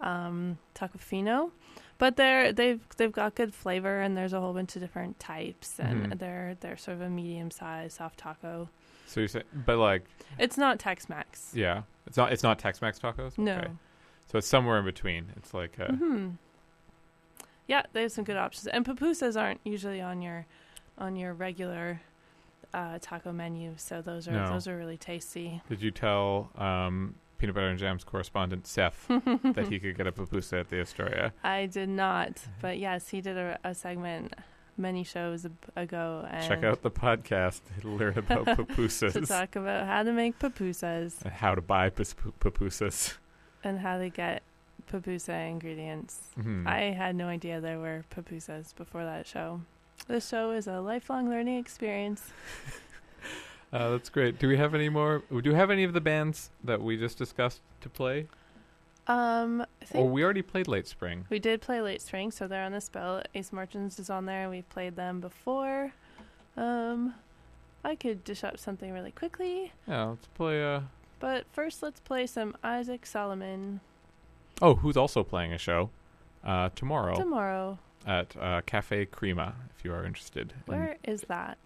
Mhm. 0.00 0.06
um, 0.06 0.58
Tacofino, 0.74 1.50
but 1.98 2.16
they're 2.16 2.52
they've 2.52 2.80
they've 2.96 3.12
got 3.12 3.34
good 3.34 3.54
flavor 3.54 4.00
and 4.00 4.16
there's 4.16 4.32
a 4.32 4.40
whole 4.40 4.52
bunch 4.54 4.76
of 4.76 4.82
different 4.82 5.18
types 5.20 5.78
and 5.78 6.06
Mhm. 6.12 6.18
they're 6.18 6.56
they're 6.60 6.76
sort 6.76 6.96
of 6.96 7.02
a 7.02 7.10
medium 7.10 7.50
sized 7.50 7.96
soft 7.98 8.18
taco. 8.18 8.68
So 9.06 9.20
you 9.20 9.28
say, 9.28 9.42
but 9.66 9.76
like, 9.76 10.04
It's 10.38 10.56
not 10.56 10.78
Tex-Mex. 10.78 11.52
yeah, 11.54 11.82
it's 12.06 12.16
not 12.16 12.32
it's 12.32 12.42
not 12.42 12.58
Tex-Mex 12.58 12.98
tacos. 12.98 13.36
No. 13.38 13.56
Okay. 13.58 13.70
So 14.30 14.38
it's 14.38 14.46
somewhere 14.46 14.78
in 14.78 14.84
between. 14.84 15.26
It's 15.36 15.52
like 15.54 15.78
uh, 15.78 15.92
hmm 15.92 16.28
Yeah, 17.66 17.82
they 17.92 18.02
have 18.02 18.12
some 18.12 18.24
good 18.24 18.36
options, 18.36 18.66
and 18.66 18.84
pupusas 18.84 19.40
aren't 19.40 19.60
usually 19.64 20.00
on 20.00 20.22
your 20.22 20.46
on 20.98 21.16
your 21.16 21.32
regular 21.34 22.00
uh, 22.74 22.98
taco 23.00 23.32
menu, 23.32 23.74
so 23.76 24.00
those 24.02 24.28
are 24.28 24.32
No. 24.32 24.48
those 24.50 24.66
are 24.68 24.76
really 24.76 24.96
tasty. 24.96 25.60
Did 25.68 25.82
you 25.82 25.90
tell 25.90 26.50
um, 26.56 27.14
Peanut 27.38 27.54
Butter 27.54 27.68
and 27.68 27.78
Jam's 27.78 28.04
correspondent 28.04 28.66
Seth 28.66 29.06
that 29.08 29.66
he 29.68 29.78
could 29.78 29.96
get 29.96 30.06
a 30.06 30.12
pupusa 30.12 30.60
at 30.60 30.68
the 30.70 30.80
Astoria? 30.80 31.32
I 31.44 31.66
did 31.66 31.88
not, 31.88 32.40
but 32.60 32.78
yes, 32.78 33.08
he 33.08 33.20
did 33.20 33.36
a, 33.36 33.58
a 33.64 33.74
segment 33.74 34.32
many 34.78 35.04
shows 35.04 35.46
ago. 35.76 36.26
And 36.30 36.48
Check 36.48 36.64
out 36.64 36.82
the 36.82 36.90
podcast 36.90 37.60
to 37.80 37.88
learn 37.88 38.16
about 38.16 38.46
to 38.56 39.20
talk 39.26 39.56
about 39.56 39.86
how 39.86 40.02
to 40.02 40.12
make 40.12 40.38
pupusas 40.38 41.22
and 41.22 41.32
how 41.32 41.54
to 41.54 41.60
buy 41.60 41.90
pus- 41.90 42.14
pupusas. 42.40 43.16
And 43.64 43.78
how 43.80 43.98
to 43.98 44.08
get 44.08 44.42
pupusa 44.90 45.48
ingredients. 45.50 46.20
Mhm. 46.38 46.66
I 46.66 46.92
had 46.92 47.14
no 47.14 47.28
idea 47.28 47.60
there 47.60 47.78
were 47.78 48.04
pupusas 48.14 48.74
before 48.74 49.04
that 49.04 49.26
show. 49.26 49.60
This 50.08 50.28
show 50.28 50.50
is 50.50 50.66
a 50.66 50.80
lifelong 50.80 51.28
learning 51.30 51.58
experience. 51.58 52.30
Uh, 53.72 53.88
that's 53.92 54.10
great. 54.10 54.38
Do 54.38 54.48
we 54.48 54.58
have 54.58 54.74
any 54.74 54.90
more? 54.90 55.22
Do 55.30 55.48
we 55.50 55.54
have 55.54 55.70
any 55.70 55.82
of 55.84 55.94
the 55.94 56.00
bands 56.02 56.50
that 56.62 56.82
we 56.82 56.98
just 56.98 57.16
discussed 57.16 57.62
to 57.80 57.88
play? 57.88 58.28
Um, 59.06 59.62
I 59.94 59.98
Or 59.98 60.08
we 60.10 60.22
already 60.22 60.42
played 60.42 60.68
Late 60.68 60.86
Spring. 60.86 61.24
we 61.30 61.38
did 61.38 61.62
play 61.62 61.80
Late 61.80 62.02
Spring, 62.02 62.30
so 62.30 62.46
they're 62.46 62.64
on 62.64 62.72
the 62.72 62.86
bill. 62.92 63.22
Ace 63.34 63.50
Martins 63.50 63.98
is 63.98 64.10
on 64.10 64.26
there. 64.26 64.50
We've 64.50 64.68
played 64.68 64.94
them 64.96 65.20
before. 65.20 65.92
Um, 66.54 67.14
I 67.82 67.94
could 67.96 68.24
dish 68.24 68.44
up 68.44 68.58
something 68.58 68.92
really 68.92 69.10
quickly, 69.10 69.72
Yeah, 69.88 70.04
let's 70.04 70.26
play. 70.28 70.62
Uh... 70.62 70.80
but 71.22 71.46
first 71.52 71.82
let's 71.82 72.00
play 72.00 72.26
some 72.26 72.54
Isaac 72.62 73.06
Solomon 73.06 73.80
Oh, 74.60 74.74
who's 74.74 74.96
also 74.96 75.22
playing 75.24 75.52
a 75.54 75.58
show 75.58 75.88
uh, 76.44 76.68
tomorrow 76.74 77.14
tomorrow. 77.14 77.78
at 78.06 78.36
uh, 78.38 78.60
Cafe 78.66 79.06
Crema? 79.06 79.54
If 79.78 79.84
you 79.84 79.92
are 79.94 80.04
interested. 80.04 80.52
in- 80.68 80.74
Where 80.74 80.96
is 81.04 81.22
that? 81.28 81.58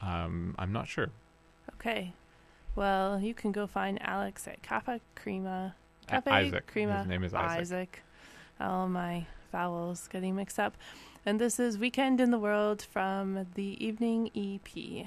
um, 0.00 0.54
I'm 0.58 0.72
not 0.72 0.86
sure. 0.88 1.08
Okay. 1.76 2.12
Well, 2.76 3.20
you 3.20 3.34
can 3.34 3.52
go 3.52 3.66
find 3.66 3.98
Alex 4.02 4.46
at 4.48 4.60
Cafe 4.62 5.00
Crema. 5.14 5.74
Cafe 6.08 6.30
Isaac. 6.30 6.66
Crema. 6.66 6.98
His 6.98 7.06
name 7.06 7.24
is 7.24 7.32
Isaac. 7.32 7.60
Isaac. 7.60 8.02
All 8.60 8.88
my 8.88 9.26
vowels 9.52 10.08
getting 10.08 10.34
mixed 10.36 10.58
up. 10.58 10.76
And 11.24 11.40
this 11.40 11.58
is 11.58 11.78
Weekend 11.78 12.20
in 12.20 12.30
the 12.30 12.38
World 12.38 12.82
from 12.82 13.46
the 13.54 13.84
Evening 13.84 14.30
EP. 14.36 15.06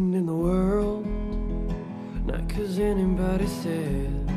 Weekend 0.00 0.14
in 0.14 0.26
the 0.26 0.34
world, 0.34 1.06
Not 2.26 2.40
not 2.40 2.48
'cause 2.48 2.78
anybody 2.78 3.46
said, 3.46 4.32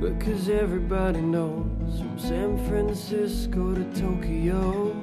but 0.00 0.18
'cause 0.20 0.48
everybody 0.48 1.20
knows 1.20 2.00
from 2.00 2.18
San 2.18 2.56
Francisco 2.68 3.74
to 3.74 3.84
Tokyo. 4.00 4.94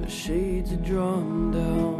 The 0.00 0.08
shades 0.08 0.72
are 0.72 0.84
drawn 0.84 1.52
down, 1.52 1.96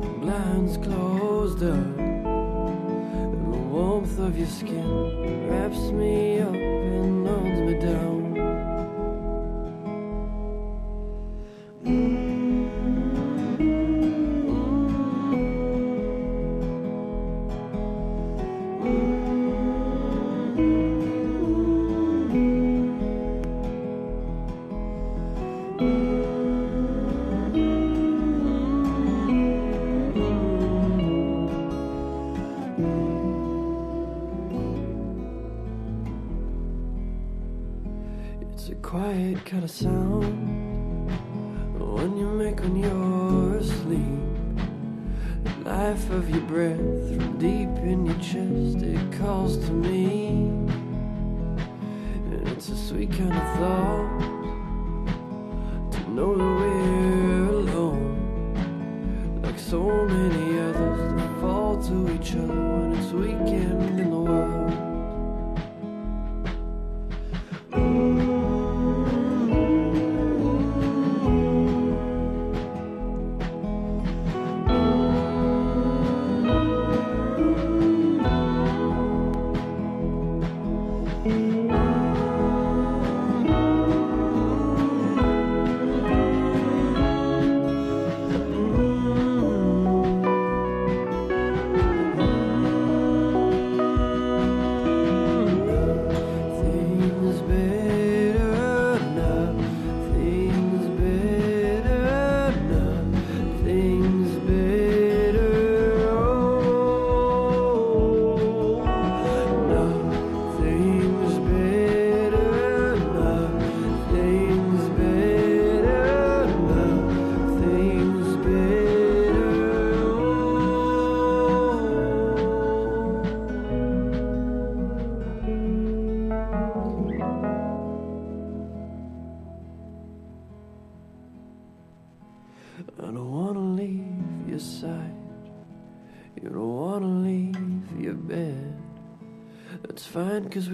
the 0.00 0.08
blinds 0.20 0.76
closed 0.76 1.62
up, 1.62 1.98
and 1.98 3.52
the 3.52 3.64
warmth 3.72 4.18
of 4.18 4.38
your 4.38 4.48
skin 4.48 5.48
wraps 5.48 5.90
me 5.90 6.40
up 6.40 6.54
and 6.54 7.26
holds 7.26 7.60
me 7.60 7.78
down. 7.80 8.19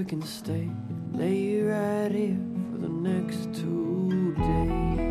Can 0.07 0.23
stay. 0.23 0.71
Lay 1.13 1.61
right 1.63 2.13
here 2.13 2.39
for 2.71 2.79
the 2.79 2.89
next 2.89 3.53
two 3.55 4.35
days. 4.37 5.07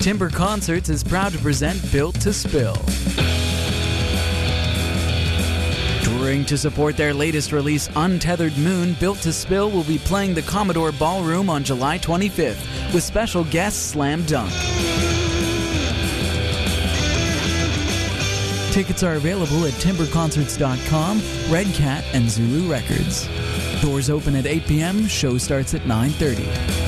Timber 0.00 0.30
Concerts 0.30 0.88
is 0.88 1.04
proud 1.04 1.32
to 1.32 1.38
present 1.38 1.80
Built 1.92 2.20
to 2.22 2.32
Spill. 2.32 2.74
Touring 6.28 6.44
to 6.44 6.58
support 6.58 6.94
their 6.94 7.14
latest 7.14 7.52
release, 7.52 7.88
Untethered 7.96 8.54
Moon, 8.58 8.92
Built 9.00 9.16
to 9.20 9.32
Spill 9.32 9.70
will 9.70 9.82
be 9.84 9.96
playing 9.96 10.34
the 10.34 10.42
Commodore 10.42 10.92
Ballroom 10.92 11.48
on 11.48 11.64
July 11.64 11.96
25th 11.96 12.92
with 12.92 13.02
special 13.02 13.44
guest 13.44 13.92
Slam 13.92 14.22
Dunk. 14.26 14.52
Tickets 18.74 19.02
are 19.02 19.14
available 19.14 19.64
at 19.64 19.72
timberconcerts.com, 19.72 21.22
Red 21.50 21.66
Cat, 21.74 22.04
and 22.12 22.28
Zulu 22.28 22.70
Records. 22.70 23.26
Doors 23.80 24.10
open 24.10 24.36
at 24.36 24.44
8 24.44 24.66
p.m., 24.66 25.06
show 25.06 25.38
starts 25.38 25.72
at 25.72 25.80
9:30. 25.84 26.87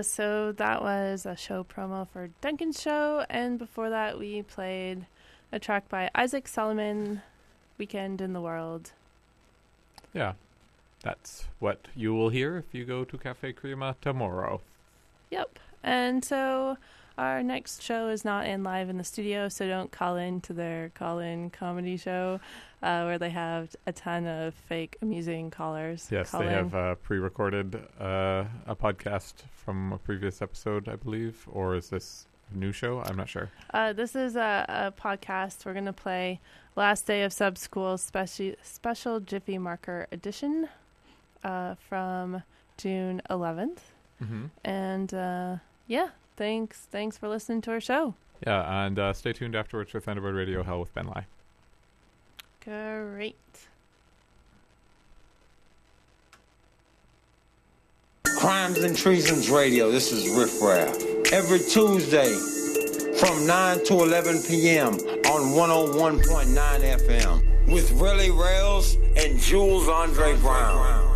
Uh, 0.00 0.02
so 0.02 0.52
that 0.52 0.80
was 0.80 1.26
a 1.26 1.36
show 1.36 1.62
promo 1.62 2.08
for 2.08 2.30
Duncan's 2.40 2.80
show, 2.80 3.26
and 3.28 3.58
before 3.58 3.90
that 3.90 4.18
we 4.18 4.40
played 4.40 5.04
a 5.52 5.58
track 5.58 5.90
by 5.90 6.08
Isaac 6.14 6.48
Solomon, 6.48 7.20
"Weekend 7.76 8.22
in 8.22 8.32
the 8.32 8.40
World." 8.40 8.92
Yeah, 10.14 10.32
that's 11.02 11.48
what 11.58 11.88
you 11.94 12.14
will 12.14 12.30
hear 12.30 12.56
if 12.56 12.72
you 12.72 12.86
go 12.86 13.04
to 13.04 13.18
Cafe 13.18 13.52
Crema 13.52 13.94
tomorrow. 14.00 14.62
Yep. 15.28 15.58
And 15.82 16.24
so 16.24 16.78
our 17.18 17.42
next 17.42 17.82
show 17.82 18.08
is 18.08 18.24
not 18.24 18.46
in 18.46 18.64
live 18.64 18.88
in 18.88 18.96
the 18.96 19.04
studio, 19.04 19.50
so 19.50 19.68
don't 19.68 19.92
call 19.92 20.16
in 20.16 20.40
to 20.40 20.54
their 20.54 20.92
call 20.94 21.18
in 21.18 21.50
comedy 21.50 21.98
show 21.98 22.40
uh, 22.82 23.02
where 23.04 23.18
they 23.18 23.30
have 23.30 23.74
a 23.86 23.92
ton 23.92 24.26
of 24.26 24.54
fake 24.54 24.96
amusing 25.02 25.50
callers. 25.50 26.08
Yes, 26.10 26.30
call 26.30 26.40
they 26.40 26.46
in. 26.48 26.52
have 26.52 26.74
uh, 26.74 26.94
pre-recorded 26.96 27.74
uh, 28.00 28.44
a 28.66 28.74
podcast 28.76 29.34
from 29.52 29.92
a 29.92 29.98
previous 29.98 30.40
episode, 30.42 30.88
I 30.88 30.96
believe, 30.96 31.46
or 31.50 31.76
is 31.76 31.90
this 31.90 32.26
a 32.52 32.56
new 32.56 32.72
show? 32.72 33.00
I'm 33.04 33.16
not 33.16 33.28
sure. 33.28 33.50
Uh, 33.74 33.92
this 33.92 34.16
is 34.16 34.36
a, 34.36 34.64
a 34.68 34.92
podcast. 35.00 35.64
We're 35.66 35.74
going 35.74 35.84
to 35.86 35.92
play 35.92 36.40
Last 36.76 37.06
Day 37.06 37.22
of 37.22 37.32
Sub 37.32 37.58
School 37.58 37.98
special, 37.98 38.52
special 38.62 39.20
Jiffy 39.20 39.58
Marker 39.58 40.06
edition 40.10 40.68
uh, 41.44 41.74
from 41.74 42.42
June 42.78 43.20
11th. 43.30 43.78
Mhm. 44.22 44.50
And 44.64 45.14
uh, 45.14 45.56
yeah, 45.86 46.08
thanks. 46.36 46.86
Thanks 46.90 47.16
for 47.18 47.28
listening 47.28 47.60
to 47.62 47.70
our 47.72 47.80
show. 47.80 48.14
Yeah, 48.46 48.84
and 48.86 48.98
uh, 48.98 49.12
stay 49.12 49.32
tuned 49.34 49.54
afterwards 49.54 49.90
for 49.90 50.00
Thunderbird 50.00 50.34
Radio 50.36 50.62
Hell 50.62 50.80
with 50.80 50.92
Ben 50.94 51.06
Lai. 51.06 51.26
Great. 52.64 53.36
Crimes 58.38 58.78
and 58.78 58.94
Treasons 58.96 59.50
Radio. 59.50 59.90
This 59.90 60.12
is 60.12 60.36
Riff 60.36 60.60
Raff. 60.62 60.94
Every 61.32 61.58
Tuesday 61.58 62.34
from 63.18 63.46
9 63.46 63.84
to 63.86 63.94
11 63.94 64.42
p.m. 64.42 64.94
on 64.94 65.52
101.9 65.54 66.20
FM 66.54 67.72
with 67.72 67.90
Relly 67.92 68.30
Rails 68.30 68.96
and 69.16 69.38
Jules 69.38 69.88
Andre 69.88 70.36
Brown. 70.36 71.09